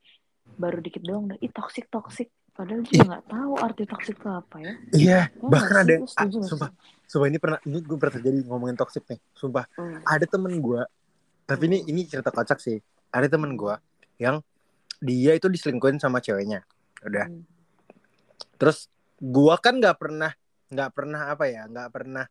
[0.59, 2.28] Baru dikit doang udah, ih toxic toxic.
[2.51, 4.72] Padahal juga nggak tahu arti toxic itu apa ya.
[4.91, 6.70] Iya, Ya bahkan nggak ada ah, nggak sumpah,
[7.07, 9.20] sumpah ini pernah ini gue pernah terjadi ngomongin toxic nih.
[9.32, 10.03] Sumpah, Hmm.
[10.03, 10.82] ada temen gue
[11.51, 12.78] tapi ini ini cerita kocak sih
[13.11, 13.74] ada temen gue
[14.22, 14.38] yang
[15.03, 16.62] dia itu diselingkuhin sama ceweknya
[17.03, 17.43] udah Hmm.
[18.55, 18.86] terus
[19.18, 20.30] gue kan nggak pernah
[20.70, 22.22] nggak pernah apa ya nggak pernah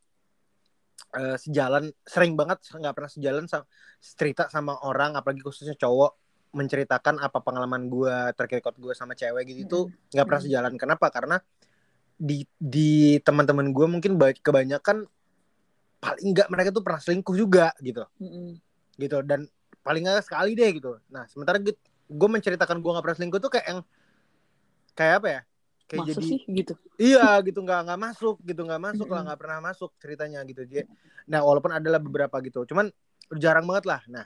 [1.15, 3.65] eh, sejalan sering banget nggak pernah sejalan sama
[3.99, 6.11] cerita sama orang apalagi khususnya cowok
[6.49, 10.11] menceritakan apa pengalaman gue terkait gue sama cewek gitu itu Mm-mm.
[10.13, 10.47] nggak pernah Mm.
[10.49, 11.37] sejalan kenapa karena
[12.19, 15.07] di di teman-teman gue mungkin baik kebanyakan
[15.99, 18.57] paling nggak mereka tuh pernah selingkuh juga gitu Mm-mm.
[18.97, 19.45] gitu dan
[19.85, 21.59] paling nggak sekali deh gitu nah sementara
[22.09, 23.79] gue menceritakan gue nggak pernah selingkuh tuh kayak yang
[24.97, 25.41] kayak apa ya
[25.89, 26.73] kayak Masa jadi sih gitu?
[27.01, 29.25] iya gitu nggak nggak masuk gitu nggak masuk lah Mm-mm.
[29.25, 30.85] nggak pernah masuk ceritanya gitu dia
[31.25, 32.93] nah walaupun adalah beberapa gitu cuman
[33.35, 34.25] jarang banget lah nah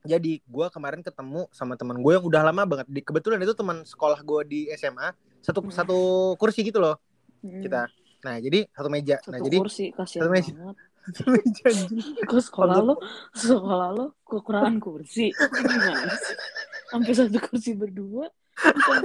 [0.00, 3.84] jadi gue kemarin ketemu sama teman gue yang udah lama banget di kebetulan itu teman
[3.84, 5.12] sekolah gue di SMA
[5.44, 5.68] satu Mm.
[5.68, 5.98] satu
[6.40, 6.96] kursi gitu loh
[7.44, 7.60] Mm-mm.
[7.60, 7.84] kita
[8.24, 10.52] nah jadi satu meja Satu nah jadi kursi kasihan satu meja.
[10.56, 10.76] banget.
[11.10, 11.68] satu meja
[12.40, 12.94] sekolah lo,
[13.32, 15.32] sekolah lo kekurangan kursi?
[16.92, 18.28] Sampai satu kursi berdua,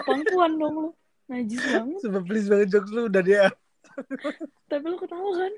[0.03, 0.91] pangkuan dong lo.
[1.25, 1.97] Najis banget.
[1.99, 3.49] Sumpah please banget jokes lu udah dia
[4.67, 5.53] Tapi lo ketawa kan?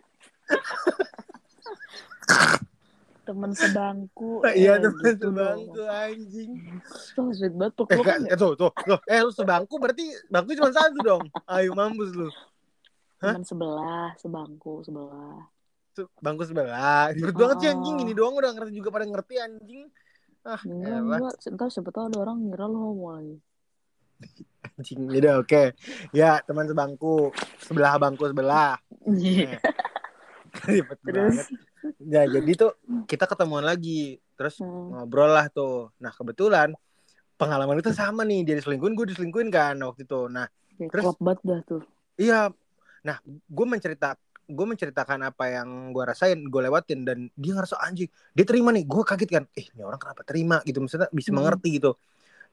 [3.24, 4.39] Temen sebangku.
[4.47, 5.89] iya eh, teman gitu sebangku dong.
[5.91, 6.51] anjing
[7.11, 8.99] Tuh sweet banget peluk Eh, kan eh, tuh, tuh, tuh.
[9.03, 11.24] Eh, lu sebangku berarti bangku cuma satu dong.
[11.45, 12.32] Ayo mampus lu.
[13.20, 13.36] Hah?
[13.36, 15.43] Temen sebelah, sebangku sebelah.
[15.91, 17.11] Se- Bangku sebelah.
[17.11, 17.74] Ribet banget sih Oh.
[17.74, 17.95] anjing.
[17.99, 19.89] Ini doang udah ngerti juga pada ngerti anjing.
[20.45, 21.18] Ah, Enggak, elah.
[21.20, 21.34] enggak.
[21.49, 23.36] Entar siapa tahu ada orang ngira lo homo lagi.
[24.74, 25.09] Anjing.
[25.09, 25.74] Udah oke.
[26.11, 27.34] Ya, teman sebangku.
[27.59, 28.78] Sebelah bangku sebelah.
[29.03, 29.57] Iya.
[30.68, 31.34] Ribet Terus?
[31.34, 31.47] banget.
[31.99, 32.72] Ya, jadi tuh
[33.05, 34.18] kita ketemuan lagi.
[34.34, 34.93] Terus Hmm.
[34.93, 35.89] ngobrol lah tuh.
[35.97, 36.74] Nah, kebetulan
[37.36, 38.43] pengalaman itu sama nih.
[38.43, 40.28] Dia diselingkuhin, gue diselingkuhin kan waktu itu.
[40.28, 40.45] Nah,
[40.78, 41.05] Kayak Terus?
[41.18, 41.82] banget dah tuh.
[42.15, 42.53] Iya.
[43.01, 44.13] Nah, gue mencerita
[44.47, 48.07] gue menceritakan apa yang gue rasain, gue lewatin dan dia ngerasa anjing.
[48.32, 49.43] Dia terima nih, gue kaget kan.
[49.51, 50.80] Eh, ini orang kenapa terima gitu?
[50.80, 51.43] Maksudnya bisa Hmm.
[51.43, 51.99] mengerti gitu.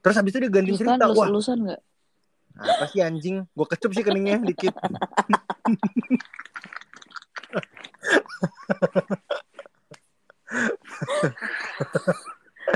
[0.04, 1.08] Terus habis itu dia ganti cerita.
[1.08, 1.80] Wah, lulus-lulusan nggak?
[2.54, 3.48] apa sih anjing?
[3.50, 4.76] Gue kecup sih keningnya dikit.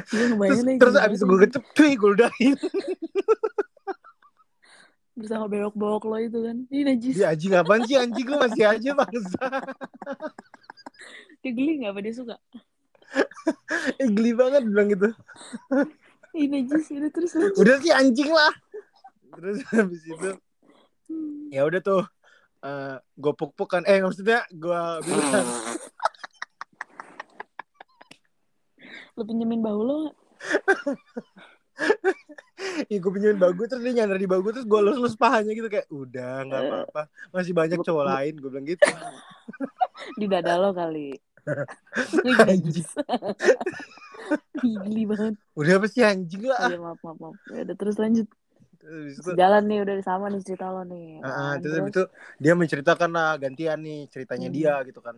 [0.08, 1.28] Gue terus terus abis tuh.
[1.30, 2.56] gue kecup, cuy, gue udahin.
[5.18, 6.56] bersama bewok-bewok lo itu kan.
[6.70, 7.14] Ini najis.
[7.18, 9.44] Dia anjing apaan sih anjing gue masih aja bangsa.
[11.42, 12.36] Dia geli nggak apa dia suka?
[13.98, 15.10] geli banget bilang gitu.
[16.38, 16.86] Ini najis.
[16.94, 17.58] Udah terus lanjut.
[17.58, 18.54] Udah sih anjing lah.
[19.34, 20.30] Terus habis itu
[21.08, 21.48] Hmm.
[21.48, 22.04] ya udah tuh
[22.60, 25.48] eh gue puk-pukan eh maksudnya gue bilang
[29.16, 30.16] Lo pinjemin bahu lo nggak?
[32.92, 35.88] ya gue pinjemin bagu terus dia nyandar di bagu terus gue lus-lus pahanya gitu kayak
[35.88, 38.84] udah nggak apa-apa masih banyak cowok lain gue bilang gitu
[40.14, 41.16] Di dada lo kali.
[42.28, 42.36] Ini
[44.84, 45.34] Geli banget.
[45.54, 47.36] udah apa sih anjing lah Iya maaf maaf maaf.
[47.50, 48.26] Ya udah terus lanjut.
[48.78, 51.18] Terus itu Jalan nih udah sama nih cerita lo nih.
[51.20, 51.58] Kan?
[51.60, 52.04] terus habis itu
[52.38, 54.56] dia menceritakan lah gantian nih ceritanya Hmm.
[54.56, 55.16] dia gitu kan.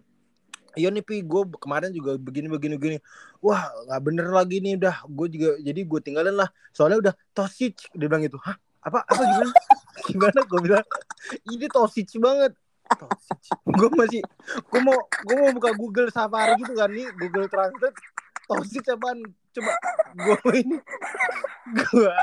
[0.79, 2.97] Iya nih pi, gue kemarin juga begini begini begini.
[3.43, 5.03] Wah nggak bener lagi nih udah.
[5.11, 6.47] Gue juga jadi gue tinggalin lah.
[6.71, 7.75] Soalnya udah toxic.
[7.91, 8.39] Dia bilang gitu.
[8.39, 8.55] Hah?
[8.81, 9.03] Apa?
[9.03, 9.53] Apa gimana?
[10.15, 10.39] gimana?
[10.47, 10.87] Gue bilang
[11.51, 12.55] ini toxic banget.
[13.67, 14.19] Gue masih,
[14.67, 17.95] gue mau, gue mau buka Google Safari gitu kan nih, Google Translate.
[18.51, 19.19] Toxic apaan?
[19.51, 19.73] Coba
[20.15, 20.77] gue ini,
[21.73, 22.15] gue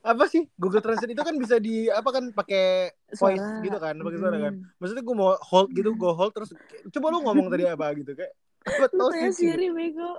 [0.00, 0.44] apa sih?
[0.56, 3.60] Google Translate itu kan bisa di apa kan pakai voice Suara.
[3.60, 4.52] gitu kan, pakai suara kan.
[4.56, 4.72] Hmm.
[4.76, 6.50] maksudnya gue mau hold gitu gue hold terus
[6.90, 8.32] coba lu ngomong tadi apa gitu kayak
[8.64, 10.10] tanya toxic Siri bego.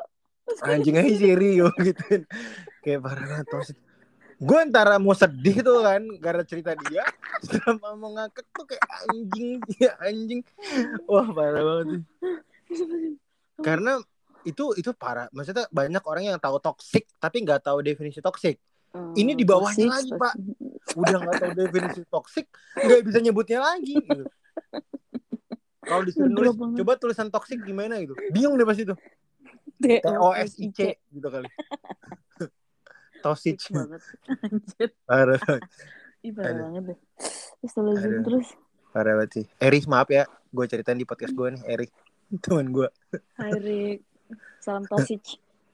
[0.63, 2.23] anjing aja Siri yo gituin
[2.79, 3.77] kayak parah banget toxic
[4.37, 7.01] gue antara mau sedih tuh kan karena cerita dia.
[7.41, 10.45] Sama mau ngakak tuh kayak anjing ya anjing.
[11.09, 13.17] Wah parah banget sih.
[13.57, 13.97] Karena
[14.47, 18.55] itu itu parah maksudnya banyak orang yang tahu toxic tapi nggak tahu definisi toxic
[18.97, 20.21] Ini di bawahnya Toxic, lagi, toxic.
[20.23, 20.33] Pak.
[20.97, 24.23] udah nggak tahu definisi toxic nggak bisa nyebutnya lagi gitu.
[25.83, 26.75] kalau disuruh nulis banget.
[26.81, 28.95] coba tulisan toxic gimana gitu bingung deh pas itu
[29.77, 29.85] T
[30.17, 31.45] O S I C gitu kali
[33.25, 34.01] toxic banget.
[34.29, 34.89] Anjir.
[35.09, 36.97] parah parah banget deh.
[37.61, 37.73] Terus
[38.23, 38.47] terus.
[38.95, 41.91] parah banget sih Eris maaf ya gue ceritain di podcast gue nih Eris
[42.43, 42.87] teman gue
[43.61, 43.99] Rick.
[44.59, 45.21] Salam toxic.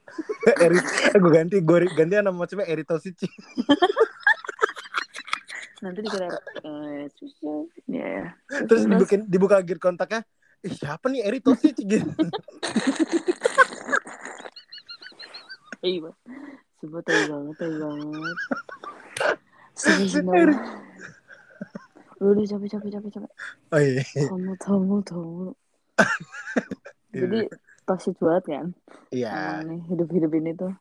[0.64, 0.84] Eris
[1.16, 3.16] gue ganti gue ganti nama macamnya Eri toxic
[5.82, 6.28] Nanti dikira
[6.64, 7.08] eh.
[7.88, 8.32] Ya,
[8.68, 10.22] terus dibuka dibuka gear kontaknya
[10.64, 12.08] Ih, siapa nih Eri toxic gitu
[15.84, 16.08] Iya.
[16.80, 18.36] Coba tai banget, tai banget.
[22.24, 23.30] Lu udah capek, capek, capek, capek.
[23.68, 25.52] oh iya Tamu, tamu, tamu.
[27.12, 27.40] Jadi
[27.84, 28.66] toxic banget kan?
[29.12, 30.72] iya Emang nih, hidup-hidup ini tuh.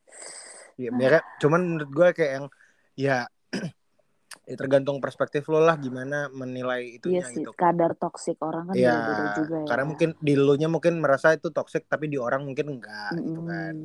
[0.74, 2.46] Iya, ya, cuman menurut gue kayak yang
[2.98, 3.18] ya
[4.50, 7.54] ya tergantung perspektif lo lah gimana menilai Iya itunya sih, gitu.
[7.54, 9.68] kadar toxic orang kan Iya, beda-beda juga ya.
[9.70, 13.42] karena mungkin di lo nya mungkin merasa itu toxic tapi di orang mungkin enggak gitu
[13.46, 13.76] kan.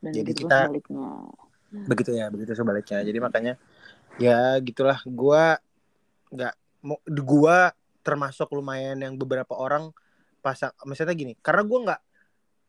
[0.00, 1.10] Dan Jadi kita- sebaliknya.
[1.68, 2.98] Begitu ya, begitu sebaliknya.
[3.04, 3.54] Jadi makanya
[4.16, 5.60] ya gitulah gua
[6.32, 6.54] nggak
[7.22, 9.92] gua termasuk lumayan yang beberapa orang
[10.40, 12.00] pasang misalnya gini, karena gua nggak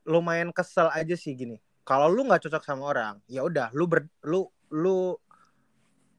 [0.09, 1.61] lumayan kesel aja sih gini.
[1.85, 5.13] Kalau lu nggak cocok sama orang, ya udah lu ber, lu lu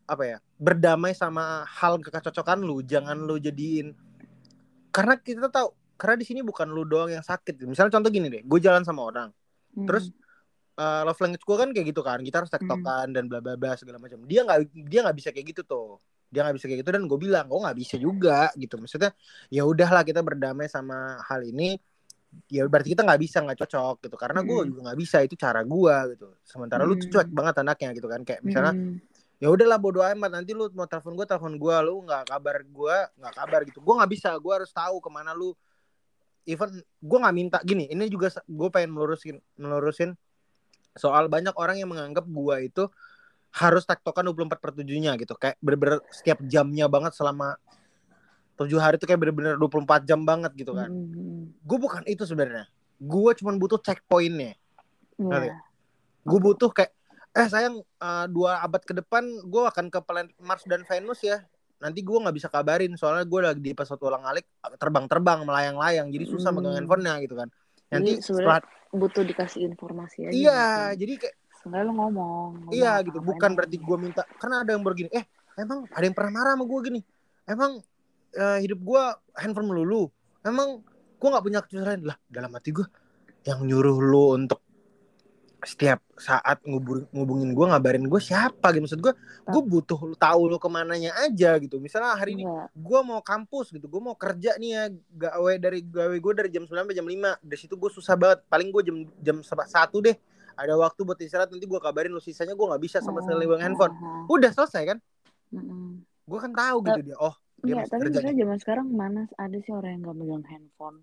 [0.06, 3.94] apa ya berdamai sama hal kecocokan lu jangan lu jadiin.
[4.94, 7.66] Karena kita tahu karena di sini bukan lu doang yang sakit.
[7.66, 9.30] Misalnya contoh gini deh gue jalan sama orang.
[9.70, 9.86] Hmm.
[9.86, 10.10] terus
[10.74, 13.78] uh, love language gue kan kayak gitu kan kita harus tektokan dan bla bla bla
[13.78, 14.22] segala macam.
[14.26, 14.58] Dia nggak
[14.90, 16.02] dia nggak bisa kayak gitu tuh.
[16.30, 18.74] Dia nggak bisa kayak gitu dan gue bilang gue nggak bisa juga gitu.
[18.82, 19.14] Maksudnya
[19.54, 21.78] ya udahlah kita berdamai sama hal ini
[22.50, 24.16] ya berarti kita nggak bisa nggak cocok gitu.
[24.18, 26.28] Karena gue juga nggak bisa itu cara gue gitu.
[26.42, 27.12] Sementara lu tuh Mm.
[27.14, 28.20] cuek banget anaknya gitu kan.
[28.22, 28.94] Kayak misalnya Mm.
[29.40, 32.96] ya udahlah bodo amat nanti lu mau telepon gue telepon gue lu nggak kabar gue
[33.18, 33.78] nggak kabar gitu.
[33.80, 35.54] Gue nggak bisa gue harus tahu ke mana lu.
[36.48, 40.16] Even gue nggak minta gini ini juga gue pengen melurusin melurusin
[40.98, 42.84] soal banyak orang yang menganggap gue itu
[43.50, 45.34] harus tektokan 24 per 7 nya gitu.
[45.34, 47.58] Kayak bener-bener setiap jamnya banget selama
[48.60, 51.56] tujuh hari itu kayak bener-bener 24 jam banget gitu kan Mm.
[51.58, 54.52] gue bukan itu sebenarnya gue cuma butuh checkpointnya
[55.16, 55.48] Ngerti?
[55.48, 55.56] Iya.
[56.22, 56.92] gue butuh kayak
[57.30, 61.40] eh sayang eh, dua abad ke depan gue akan ke planet Mars dan Venus ya
[61.78, 64.44] nanti gue nggak bisa kabarin soalnya gue lagi di pesawat ulang alik
[64.76, 66.60] terbang-terbang melayang-layang jadi susah Hmm.
[66.60, 67.48] megang handphonenya gitu kan
[67.88, 70.32] nanti setelah butuh dikasih informasi aja.
[70.32, 71.00] iya gitu.
[71.00, 72.48] jadi kayak Seenggaknya lo ngomong.
[72.58, 76.12] ngomong iya gitu bukan berarti gue minta karena ada yang begini eh emang ada yang
[76.12, 77.00] pernah marah sama gue gini
[77.44, 77.80] emang
[78.34, 79.02] eh, hidup gue
[79.38, 80.10] handphone melulu.
[80.44, 80.82] Emang
[81.20, 82.86] gue nggak punya kecuali lah dalam hati gue
[83.44, 84.60] yang nyuruh lu untuk
[85.60, 88.88] setiap saat ngubur, ngubungin gue ngabarin gue siapa gitu.
[88.88, 89.12] Maksud gue
[89.44, 91.76] gue butuh lu tahu lu ke mananya aja gitu.
[91.76, 92.72] Misalnya hari ini Iya.
[92.72, 94.84] gue mau kampus gitu gue mau kerja nih ya
[95.28, 98.40] gawe dari gawe gue dari jam 9 sampai jam 5 dari situ gue susah banget.
[98.48, 100.16] Paling gue jam jam satu deh.
[100.56, 102.24] Ada waktu buat istirahat nanti gue kabarin lu.
[102.24, 103.92] Sisanya gue nggak bisa sama sekali bang handphone.
[103.92, 104.98] Ah, ah, udah selesai kan?
[106.24, 109.56] Gue kan tahu gitu dia oh dia Enggak, masih tapi misalnya zaman sekarang mana ada
[109.60, 110.98] sih orang yang gak megang handphone?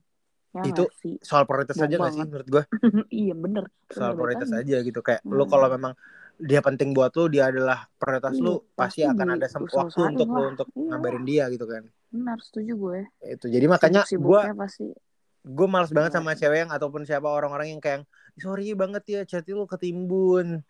[0.56, 1.16] Ya Itu sih?
[1.22, 2.64] soal prioritas aja gak sih menurut gue
[3.14, 3.64] iya bener.
[3.94, 5.52] soal Bener prioritas aja gitu kayak lu Hmm.
[5.52, 5.94] kalau memang
[6.38, 10.00] dia penting buat lu dia adalah prioritas Iya, lu pasti pasti akan ada sem- waktu
[10.14, 10.52] untuk lu lah.
[10.54, 10.90] untuk Iya.
[10.94, 11.84] ngabarin dia gitu kan
[12.14, 13.00] Benar, setuju gue.
[13.26, 14.86] itu jadi makanya gue pasti.
[15.48, 16.18] gue males banget Iya.
[16.20, 18.04] sama cewek yang ataupun siapa orang-orang yang kayak
[18.38, 20.62] sorry banget ya chat lu ketimbun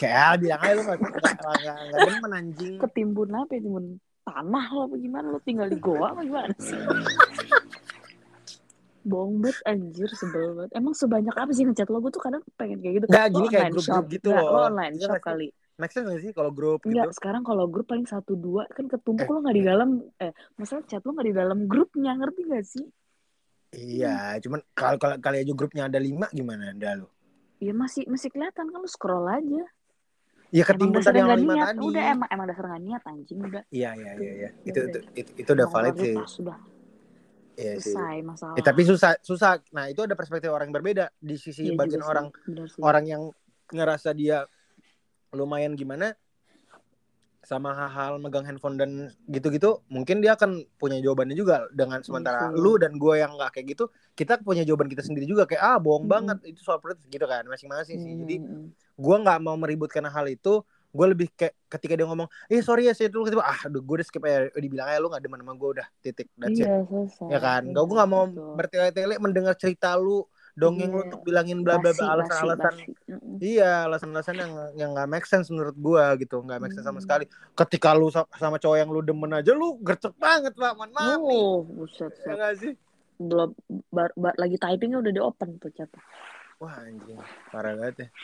[0.00, 3.60] kayak ah, bilang aja lu gak, gak, gak, gak, gak demen anjing Ketimbun apa ya?
[3.60, 3.86] Timbun
[4.22, 5.26] tanah lo apa gimana?
[5.28, 6.76] Lo tinggal di goa apa gimana sih?
[9.00, 10.70] Bohong banget anjir sebel banget.
[10.76, 11.98] Emang sebanyak apa sih ngechat lo?
[11.98, 13.06] Gue tuh kadang pengen kayak gitu.
[13.08, 14.12] Nggak, Lo gini kayak grup-grup shop.
[14.12, 14.52] gitu Nggak, loh.
[14.52, 15.48] Lo online Iya shop nggak kali.
[15.80, 18.84] make sense gak sih kalau grup gitu Enggak, sekarang kalau grup paling satu dua kan
[18.84, 19.32] ketumpuk Eh.
[19.32, 19.88] lo nggak di dalam
[20.20, 22.84] eh masalah chat lo nggak di dalam grupnya ngerti gak sih?
[23.72, 27.08] iya cuman kalau kalau kali aja grupnya ada lima gimana anda lu
[27.56, 29.64] Ya masih masih kelihatan kan lo scroll aja.
[30.50, 31.66] Ya ketimbun tadi yang lima niat.
[31.72, 31.86] tadi.
[31.86, 33.62] Udah emang emang dasar nggak niat anjing udah.
[33.70, 34.50] iya iya iya iya.
[34.50, 36.14] Ya itu, itu itu itu udah valid sih.
[36.26, 36.58] Sudah.
[37.54, 37.94] Iya sih.
[37.94, 38.56] Selesai masalah.
[38.58, 39.62] Eh, tapi susah susah.
[39.70, 41.12] Nah itu ada perspektif orang yang berbeda.
[41.20, 42.26] Di sisi Iya bagian orang
[42.82, 43.22] orang yang
[43.70, 44.48] ngerasa dia
[45.30, 46.18] lumayan gimana
[47.40, 48.90] sama hal-hal megang handphone dan
[49.24, 52.60] gitu-gitu mungkin dia akan punya jawabannya juga dengan sementara sih.
[52.60, 55.78] lu dan gue yang nggak kayak gitu kita punya jawaban kita sendiri juga kayak ah
[55.80, 56.14] bohong Mm-mm.
[56.14, 56.38] banget.
[56.52, 58.12] Itu soal prioritas gitu kan masing-masing sih.
[58.12, 58.36] Jadi
[59.00, 62.92] gue nggak mau meributkan hal itu gue lebih kayak ketika dia ngomong eh sorry ya
[62.92, 65.54] saya dulu tiba ah aduh gue udah skip aja dibilang aja lu nggak demen sama
[65.54, 67.26] gue udah titik that's it Iya selesai.
[67.30, 68.52] ya kan Iya, gue nggak mau betul.
[68.58, 71.06] bertele-tele mendengar cerita lu dongeng lu Iya.
[71.06, 72.74] untuk bilangin bla bla bla alasan-alasan.
[73.38, 77.06] Iya, alasan-alasan yang yang nggak make sense menurut gua gitu, nggak make sense sama Hmm.
[77.06, 77.24] sekali.
[77.54, 80.74] Ketika lu sa- sama cowok yang lu demen aja lu gercep banget, Pak.
[80.74, 81.38] Man, maaf nih.
[81.38, 82.34] Oh, buset, Ya buset.
[82.34, 82.72] nggak sih?
[83.16, 83.50] Belum
[83.88, 85.88] bar, bar- lagi typingnya udah di open tuh chat.
[86.60, 87.16] Wah, anjing.
[87.48, 88.08] Parah banget ya.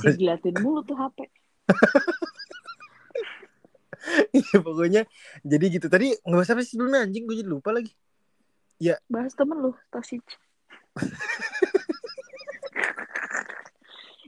[0.00, 1.18] Si diliatin mulu tuh HP.
[4.32, 5.02] Iya, pokoknya
[5.42, 5.90] jadi gitu.
[5.90, 7.92] Tadi nggak usah apa sih sebelumnya anjing, gue jadi lupa lagi.
[9.10, 10.22] Bahas temen lu, toxic.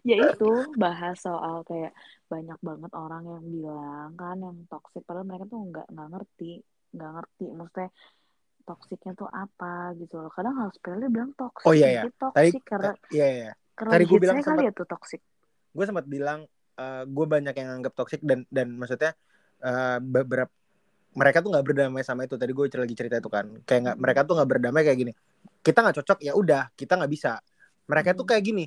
[0.05, 1.95] ya itu bahas soal kayak
[2.27, 6.53] banyak banget orang yang bilang kan yang toxic padahal mereka tuh nggak nggak ngerti
[6.95, 7.89] nggak ngerti maksudnya
[8.71, 12.03] toksiknya tuh apa gitu loh kadang hal sepele bilang toxic Oh, iya, iya.
[12.07, 13.51] Mungkin Tadi karena iya iya.
[13.75, 15.21] karena tadi hitsnya bilang kali sempat- ya tuh toxic
[15.71, 16.41] Gue sempat bilang
[16.73, 19.13] eh gue banyak yang anggap toxic dan dan maksudnya
[19.61, 20.51] eh, beberapa
[21.11, 22.35] mereka tuh nggak berdamai sama itu.
[22.35, 23.51] Tadi gue lagi cerita itu kan.
[23.63, 25.13] Kayak nggak mereka tuh nggak berdamai kayak gini.
[25.59, 27.43] Kita nggak cocok ya udah, kita nggak bisa.
[27.85, 28.31] Mereka tuh Hmm.
[28.31, 28.65] kayak gini.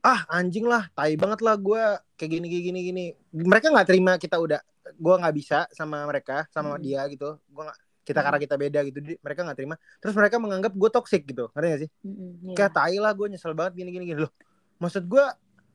[0.00, 1.82] Ah anjing lah, tai banget lah gue
[2.14, 3.04] kayak gini gini gini gini.
[3.34, 4.56] Mereka nggak terima kita udah,
[4.88, 6.82] gue nggak bisa sama mereka, sama Hmm.
[6.82, 7.36] dia gitu.
[7.46, 8.26] Gue nggak kita Hmm.
[8.28, 9.74] karena kita beda gitu, mereka nggak terima.
[9.98, 11.90] Terus mereka menganggap gue toxic gitu, ngerti gak sih?
[12.04, 12.54] Iya.
[12.54, 14.32] kayak tai lah gue nyesel banget gini gini gini loh
[14.76, 15.24] maksud gue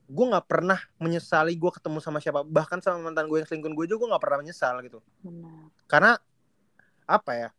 [0.10, 3.86] gue nggak pernah menyesali gue ketemu sama siapa bahkan sama mantan gue yang selingkuh gue
[3.90, 6.12] juga gue nggak pernah menyesal gitu benar karena
[7.06, 7.50] apa ya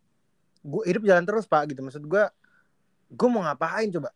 [0.62, 2.22] gue hidup jalan terus pak gitu maksud gue
[3.10, 4.10] gue mau ngapain coba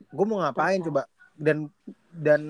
[0.00, 0.86] gue mau ngapain Betul.
[0.90, 1.02] coba
[1.38, 1.56] dan
[2.10, 2.40] dan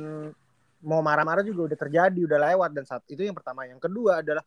[0.81, 4.45] mau marah-marah juga udah terjadi udah lewat dan saat itu yang pertama yang kedua adalah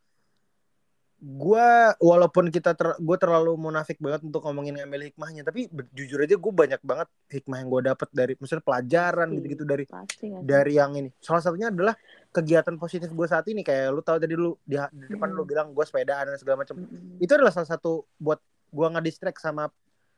[1.23, 1.69] gue
[2.03, 6.51] walaupun kita ter, gue terlalu munafik banget untuk ngomongin ngambil hikmahnya tapi jujur aja gue
[6.51, 11.07] banyak banget hikmah yang gue dapet dari misalnya pelajaran gitu-gitu dari pasti dari yang ini
[11.23, 11.95] salah satunya adalah
[12.27, 15.39] kegiatan positif gue saat ini kayak lu tahu tadi lu di, di depan Hmm.
[15.39, 17.23] lu bilang gue sepedaan dan segala macam Mm-mm.
[17.23, 18.43] itu adalah salah satu buat
[18.75, 19.71] gue ngedistract sama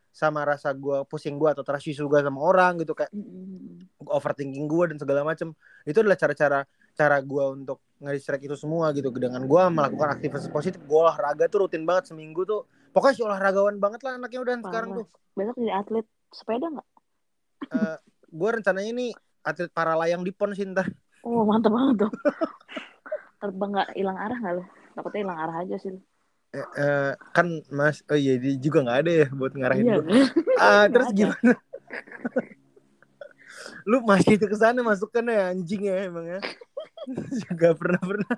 [0.10, 4.10] sama rasa gue pusing gue atau trust issue gue sama orang gitu kayak Mm-mm.
[4.10, 5.54] overthinking gue dan segala macam
[5.86, 6.66] itu adalah cara-cara
[6.96, 11.68] cara gue untuk ngedistract itu semua gitu dengan gue melakukan aktivitas positif gue olahraga tuh
[11.68, 15.00] rutin banget seminggu tuh pokoknya si olahragawan banget lah anaknya udah sekarang Parah.
[15.00, 16.88] tuh besok jadi atlet sepeda nggak
[18.28, 19.08] gue rencananya ini
[19.42, 20.88] atlet para layang di pon sih ntar
[21.22, 22.12] Oh mantep banget tuh.
[23.42, 24.64] Terbang nggak hilang arah nggak lo?
[24.94, 25.90] Takutnya hilang arah aja sih.
[26.54, 29.96] Eh, eh, kan mas oh iya dia juga nggak ada ya buat ngarahin Iya.
[30.00, 30.06] gue
[30.62, 31.18] ah terus ada.
[31.18, 31.54] gimana
[33.90, 36.40] lu masih itu ke sana masukkan ya anjing ya emang ya
[37.46, 38.36] juga pernah pernah.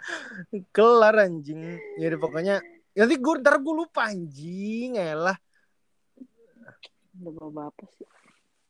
[0.74, 1.80] Kelar anjing.
[2.00, 2.62] Ya pokoknya
[2.98, 4.98] nanti gue ntar gue lupa anjing.
[4.98, 5.38] Elah.
[7.18, 8.08] Udah bawa apa sih?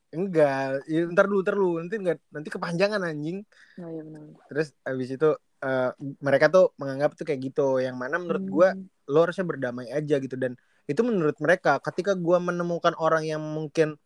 [0.07, 0.87] enggak.
[0.87, 1.71] Ya, ntar dulu ntar dulu.
[1.83, 3.43] Nanti enggak nanti kepanjangan anjing.
[3.83, 4.21] Oh iya benar.
[4.47, 5.29] terus abis itu
[5.61, 5.91] eh,
[6.23, 7.83] mereka tuh menganggap tuh kayak gitu.
[7.83, 8.87] Yang mana menurut gue Hmm.
[9.07, 10.35] lo harusnya berdamai aja gitu.
[10.39, 10.55] Dan
[10.87, 13.99] itu menurut mereka ketika gua menemukan orang yang mungkin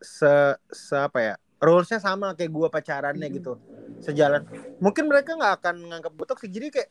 [0.00, 3.38] se, se apa ya rulesnya sama kayak gua pacarannya Mm-mm.
[3.38, 3.52] gitu
[4.02, 4.42] sejalan
[4.82, 6.90] mungkin mereka nggak akan nganggap gue toxic jadi kayak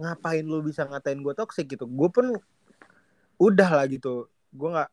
[0.00, 2.32] ngapain lu bisa ngatain gue toxic gitu gue pun
[3.36, 4.90] udah lah gitu gue nggak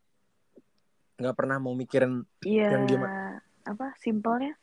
[1.20, 2.76] nggak pernah mau mikirin Iya.
[2.76, 3.40] Yang gimana?
[3.68, 4.56] Apa simpelnya?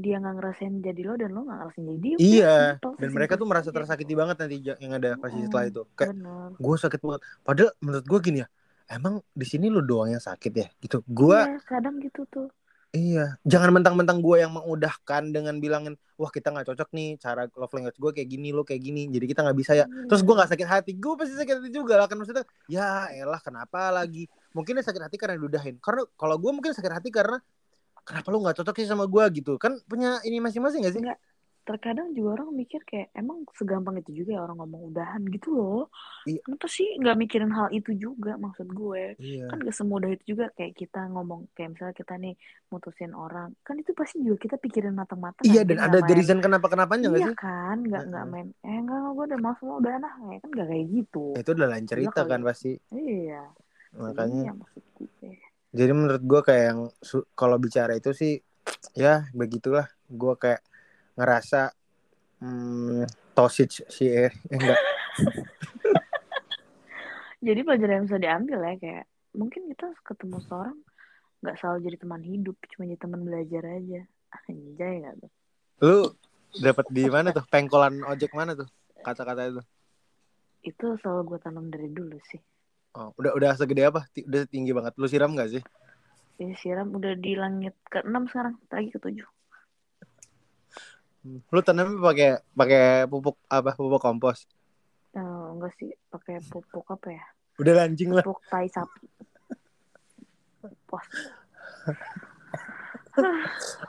[0.00, 3.34] dia nggak ngerasain jadi lo dan lo nggak ngerasain jadi dia Iya, simple, dan mereka
[3.36, 5.82] tuh merasa tersakiti banget nanti yang ada pasti Mm-mm, setelah itu.
[5.98, 6.14] Kayak
[6.56, 7.22] gue sakit banget.
[7.42, 8.48] Padahal menurut gue gini ya,
[8.88, 11.02] emang di sini lu doang yang sakit ya, gitu.
[11.04, 12.48] Gue iya kadang gitu tuh
[12.90, 17.70] iya, jangan mentang-mentang gue yang mengudahkan dengan bilangin, wah kita nggak cocok nih cara love
[17.70, 19.86] language gue kayak gini, lo kayak gini, jadi kita nggak bisa ya.
[19.86, 22.42] Terus gue nggak sakit hati, gue pasti sakit hati juga lah kan maksudnya.
[22.66, 24.26] Ya elah kenapa lagi?
[24.50, 25.78] Mungkin sakit hati karena diudahin.
[25.78, 27.38] Karena kalau gue mungkin sakit hati karena
[28.02, 31.02] kenapa lu nggak cocok sih sama gue gitu kan punya ini masing-masing gak sih?
[31.04, 31.18] Enggak.
[31.68, 35.82] Terkadang juga orang mikir kayak emang segampang itu juga ya orang ngomong udahan gitu loh
[36.28, 36.40] Iya.
[36.44, 39.44] kenapa sih nggak mikirin hal itu juga maksud gue Iya.
[39.48, 42.34] kan gak semudah itu juga kayak kita ngomong kayak misalnya kita nih
[42.68, 46.18] mutusin orang kan itu pasti juga kita pikirin matang-matang Iya kan, dan nggak ada main-
[46.18, 47.36] reason kenapa kenapanya nggak iya sih?
[47.40, 51.24] kan nggak nggak main eh enggak gue udah lo udah nah kan nggak kayak gitu
[51.40, 52.72] Itu udah lain cerita kan pasti.
[52.92, 53.42] iya
[53.96, 55.34] Makanya iya
[55.70, 56.80] jadi menurut gue kayak yang
[57.38, 58.32] kalau bicara itu sih
[58.98, 60.60] ya begitulah gue kayak
[61.20, 61.68] ngerasa
[62.40, 63.04] hmm,
[63.36, 64.80] Tosic si eh, eh, enggak.
[67.40, 70.76] Jadi pelajaran yang bisa diambil ya kayak mungkin kita ketemu seorang
[71.40, 74.00] nggak selalu jadi teman hidup cuma jadi teman belajar aja.
[74.48, 75.30] Anjay nggak tuh?
[75.80, 75.98] Lu
[76.60, 77.44] dapat di mana tuh?
[77.48, 78.68] Pengkolan ojek mana tuh?
[79.00, 79.62] Kata-kata itu.
[80.60, 82.40] Itu selalu gue tanam dari dulu sih.
[82.92, 84.04] Oh udah udah segede apa?
[84.12, 84.92] Ti- udah tinggi banget.
[85.00, 85.62] Lu siram gak sih?
[86.36, 86.92] Ya siram.
[86.92, 88.60] Udah di langit ke enam sekarang.
[88.68, 89.24] Lagi ke tujuh
[91.24, 94.48] lu tanamnya pakai pakai pupuk apa pupuk kompos?
[95.12, 97.24] Eh, enggak sih pakai pupuk apa ya?
[97.60, 98.24] Udah anjing lah.
[98.24, 99.04] Pupuk tai sapi.
[100.88, 101.04] Pos.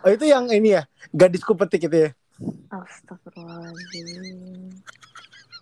[0.02, 0.84] Oh itu yang ini ya?
[1.14, 2.10] Gadisku petik itu ya?
[2.74, 4.74] Astagfirullahaladzim.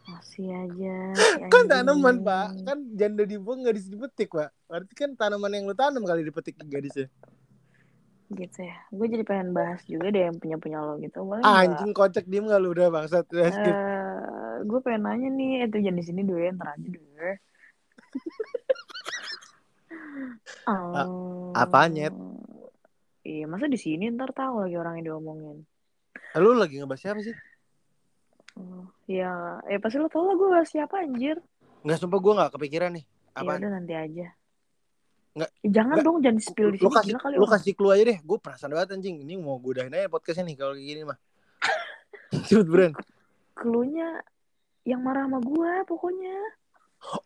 [0.10, 1.70] Masih aja si kan anjing.
[1.70, 2.48] tanaman pak.
[2.66, 4.50] Kan janda dibuang gak dipetik pak.
[4.66, 7.12] Berarti kan tanaman yang lu tanam kali dipetik gadisnya
[8.30, 8.78] gitu ya.
[8.94, 11.26] Gue jadi pengen bahas juga deh yang punya punya lo gitu.
[11.26, 12.78] Boleh ah, anjing kocak diem gak lu?
[12.78, 13.26] Udah bangsat.
[13.34, 13.74] Udah skip.
[13.74, 15.66] Eh, gue pengen nanya nih.
[15.66, 16.52] Itu jangan di sini dulu ya.
[16.54, 17.10] Ntar aja dulu.
[20.70, 21.50] Oh.
[21.56, 22.14] apanya?
[23.26, 24.10] Iya, masa di sini?
[24.14, 25.58] Ntar tahu lagi orang yang diomongin.
[26.38, 27.34] lu lagi ngebahas siapa sih?
[28.60, 31.40] Oh, ya, ya pasti lo tau lah gue bahas siapa anjir.
[31.80, 33.06] nggak sumpah gue nggak kepikiran nih.
[33.08, 34.28] Ya apa udah nanti aja.
[35.40, 36.06] Nggak, Ya, jangan nggak.
[36.06, 38.18] dong, jangan di spill di lu sini kasih gila kali lu kasih clue aja deh.
[38.20, 39.16] Gue penasaran banget anjing.
[39.24, 41.18] Ini mau gue udahin aja podcastnya nih kalau kayak gini mah.
[42.52, 42.92] Cepet Bren.
[43.56, 44.10] Cluenya
[44.84, 46.36] yang marah sama gue pokoknya.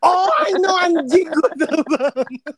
[0.05, 1.25] oh I know anjing.
[1.25, 2.55] Gue tahu banget.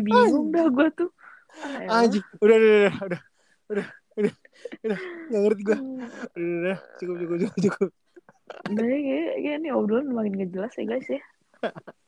[0.00, 1.10] Bingung dah gue tuh.
[1.90, 2.24] Anjing.
[2.38, 3.20] Udah udah udah udah.
[3.66, 3.86] Udah
[4.16, 4.34] udah
[4.86, 4.98] udah.
[5.28, 6.78] Nggak ngerti gue udah, udah, udah.
[6.96, 7.90] Cukup cukup cukup cukup.
[8.70, 11.20] Udah ya, kayak nih obrolan makin gak jelas ya guys ya.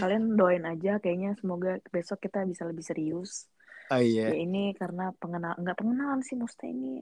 [0.00, 3.46] Kalian doain aja kayaknya semoga besok kita bisa lebih serius.
[3.90, 4.30] ah iya.
[4.30, 6.92] Ya ini karena pengenal nggak pengenalan sih maksudnya ini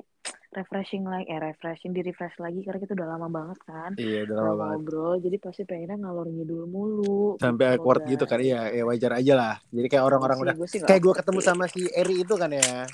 [0.49, 4.37] refreshing lagi eh refreshing di refresh lagi karena kita udah lama banget kan iya udah
[4.41, 4.69] lama banget.
[4.73, 8.41] ngobrol jadi pasti pengennya ngalor ngidul mulu sampai gitu awkward gitu kan.
[8.41, 9.55] iya ya wajar aja lah.
[9.69, 12.51] Jadi kayak orang-orang Gua udah gua nggak kayak gue ketemu sama si Eri itu kan
[12.57, 12.89] ya.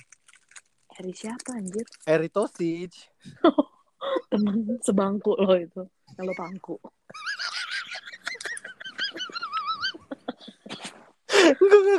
[0.99, 1.87] Eri siapa anjir?
[2.03, 2.93] Eri Tosic
[4.31, 5.83] temen sebangku lo itu.
[6.19, 6.77] Yang lo pangku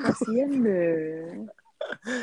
[0.06, 1.46] kasian deh.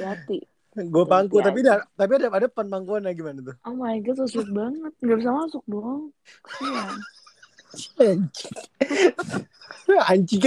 [0.02, 0.38] Hati
[0.72, 3.56] gue pangku tapi ada tapi ada ada pangkuan gimana tuh?
[3.68, 4.92] Oh my god sweet banget.
[5.04, 6.16] Nggak bisa masuk dong.
[6.40, 6.96] Kasian.
[8.08, 8.54] Anjing.
[10.12, 10.40] Anjing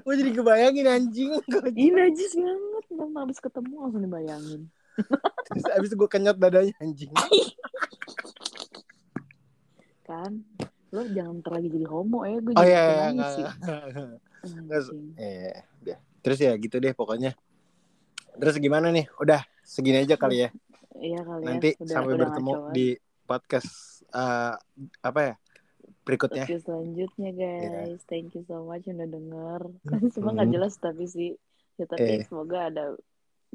[0.00, 1.30] gue jadi kebayangin anjing.
[1.52, 2.84] Ini najis banget.
[2.96, 4.62] Ntar habis ketemu langsung dibayangin.
[5.52, 7.12] Terus abis gue kenyot dadanya anjing.
[10.08, 10.40] Kan?
[10.88, 13.32] Lo jangan terlagi jadi homo ya gue oh jadi iya iya nangis
[14.46, 15.00] nggak sih.
[15.18, 16.00] Nggak, nggak.
[16.26, 17.38] Terus ya gitu deh pokoknya
[18.36, 20.50] terus gimana nih udah segini aja kali ya
[20.98, 22.86] iya kali ya nanti udah, sampai udah bertemu ngaco di
[23.24, 23.70] podcast
[24.10, 24.54] eh,
[25.00, 25.34] apa ya
[26.02, 29.60] berikutnya Oke selanjutnya guys, thank you so much udah denger.
[30.14, 30.54] Semua nggak Hmm.
[30.54, 31.34] jelas tapi sih,
[31.74, 32.22] ya tapi Eh.
[32.26, 32.94] semoga ada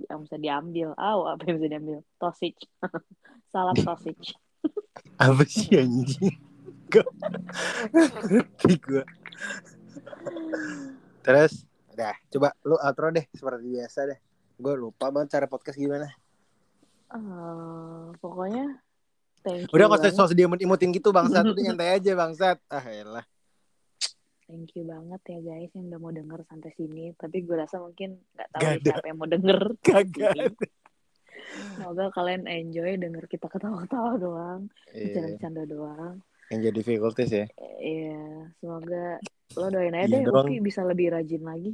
[0.08, 0.92] yang bisa diambil.
[0.96, 2.00] Aw, apa yang bisa diambil?
[2.18, 2.60] Tosich.
[3.54, 4.36] Salam tosich.
[5.22, 6.34] apa sih anjing
[6.92, 7.04] gue
[11.22, 14.20] terus udah coba lu outro deh seperti biasa deh
[14.56, 16.08] gue lupa banget cara podcast gimana
[17.12, 18.80] Eh, pokoknya
[19.42, 20.16] thank you udah banget.
[20.16, 23.26] sos dia imutin gitu bangsat udah nyantai aja bangsat ah elah
[24.42, 27.16] Thank you banget ya guys yang udah mau denger sampai sini.
[27.16, 28.84] Tapi gue rasa mungkin nggak tahu Gak ada.
[28.86, 29.60] siapa yang mau denger.
[29.88, 30.36] kagak
[31.72, 36.16] Semoga kalian enjoy denger kita ketawa-ketawa doang, Iya, bercanda-bercanda doang.
[36.52, 37.46] Yang jadi difficulties ya
[37.82, 39.18] Iya, semoga
[39.58, 40.48] lo doain aja Iya deh dong.
[40.62, 41.72] Bisa lebih rajin lagi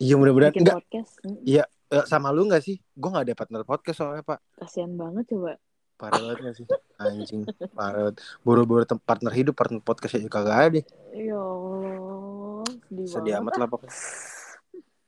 [0.00, 1.12] iya mudah-mudahan bikin enggak podcast.
[1.22, 1.38] Mm.
[1.44, 2.76] Iya, Eh, sama lu nggak sih?
[2.92, 4.44] Gue nggak ada partner podcast soalnya pak.
[4.60, 5.56] Kasian banget coba.
[5.96, 6.66] Parah banget gak sih?
[7.00, 7.42] Anjing,
[7.72, 8.16] parah banget.
[8.44, 10.80] Buru-buru partner hidup, partner podcast ya kagak ada.
[11.16, 13.40] Ya Allah, sedih, Sedih banget.
[13.40, 13.96] amat lah pokoknya.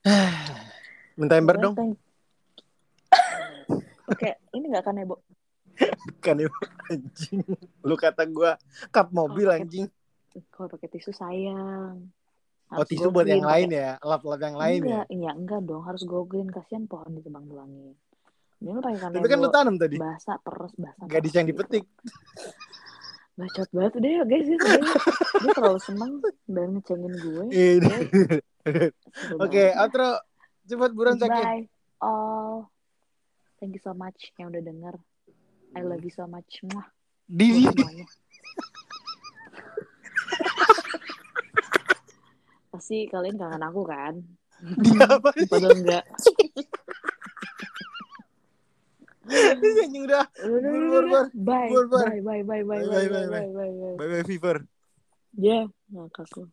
[1.21, 1.75] Minta ember dong.
[4.09, 5.21] Pakai ini nggak kan Ebo?
[6.21, 6.49] Kan ya,
[6.87, 7.41] anjing.
[7.81, 8.51] Lu kata gue
[8.89, 9.89] kap mobil Oh, anjing.
[10.51, 12.09] Kalau pakai tisu sayang.
[12.71, 15.03] Oh Harus tisu buat yang green, lain ya, lap-lap yang lain ya.
[15.03, 17.99] enggak, Iya enggak dong, harus go green kasihan pohon ditebang tulangin.
[18.61, 19.97] Ini lu pakai Tapi kan lu tanam tadi.
[19.99, 21.07] basah terus basah.
[21.09, 21.59] Gadis yang gitu.
[21.59, 21.85] dipetik.
[23.35, 24.59] Bacot banget udah ya guys, dia,
[25.51, 26.13] terlalu seneng
[26.45, 27.45] dan ngecengin gue.
[29.17, 29.81] Seru Oke, banget.
[29.81, 30.11] outro.
[30.63, 31.17] Cepet buruan.
[31.19, 31.67] Bye
[31.99, 32.69] all.
[33.59, 34.95] Thank you so much yang udah denger.
[35.77, 36.63] I love you so much.
[36.67, 36.87] Muah.
[37.31, 37.63] Di.
[42.75, 44.19] Pasti kalian kangen aku kan?
[44.61, 45.31] di apa?
[45.47, 46.05] Padahal enggak.
[49.31, 50.27] Anjing udah.
[50.43, 51.07] Udah, bur, udah.
[51.07, 51.27] bur.
[51.35, 51.71] Bye.
[51.71, 52.07] Bur, bur.
[52.07, 54.25] Bye, bye, bye, bye, Bye, bye, bye, bye, bye, bye, bye, bye.
[54.27, 54.27] Bye
[56.27, 56.51] bye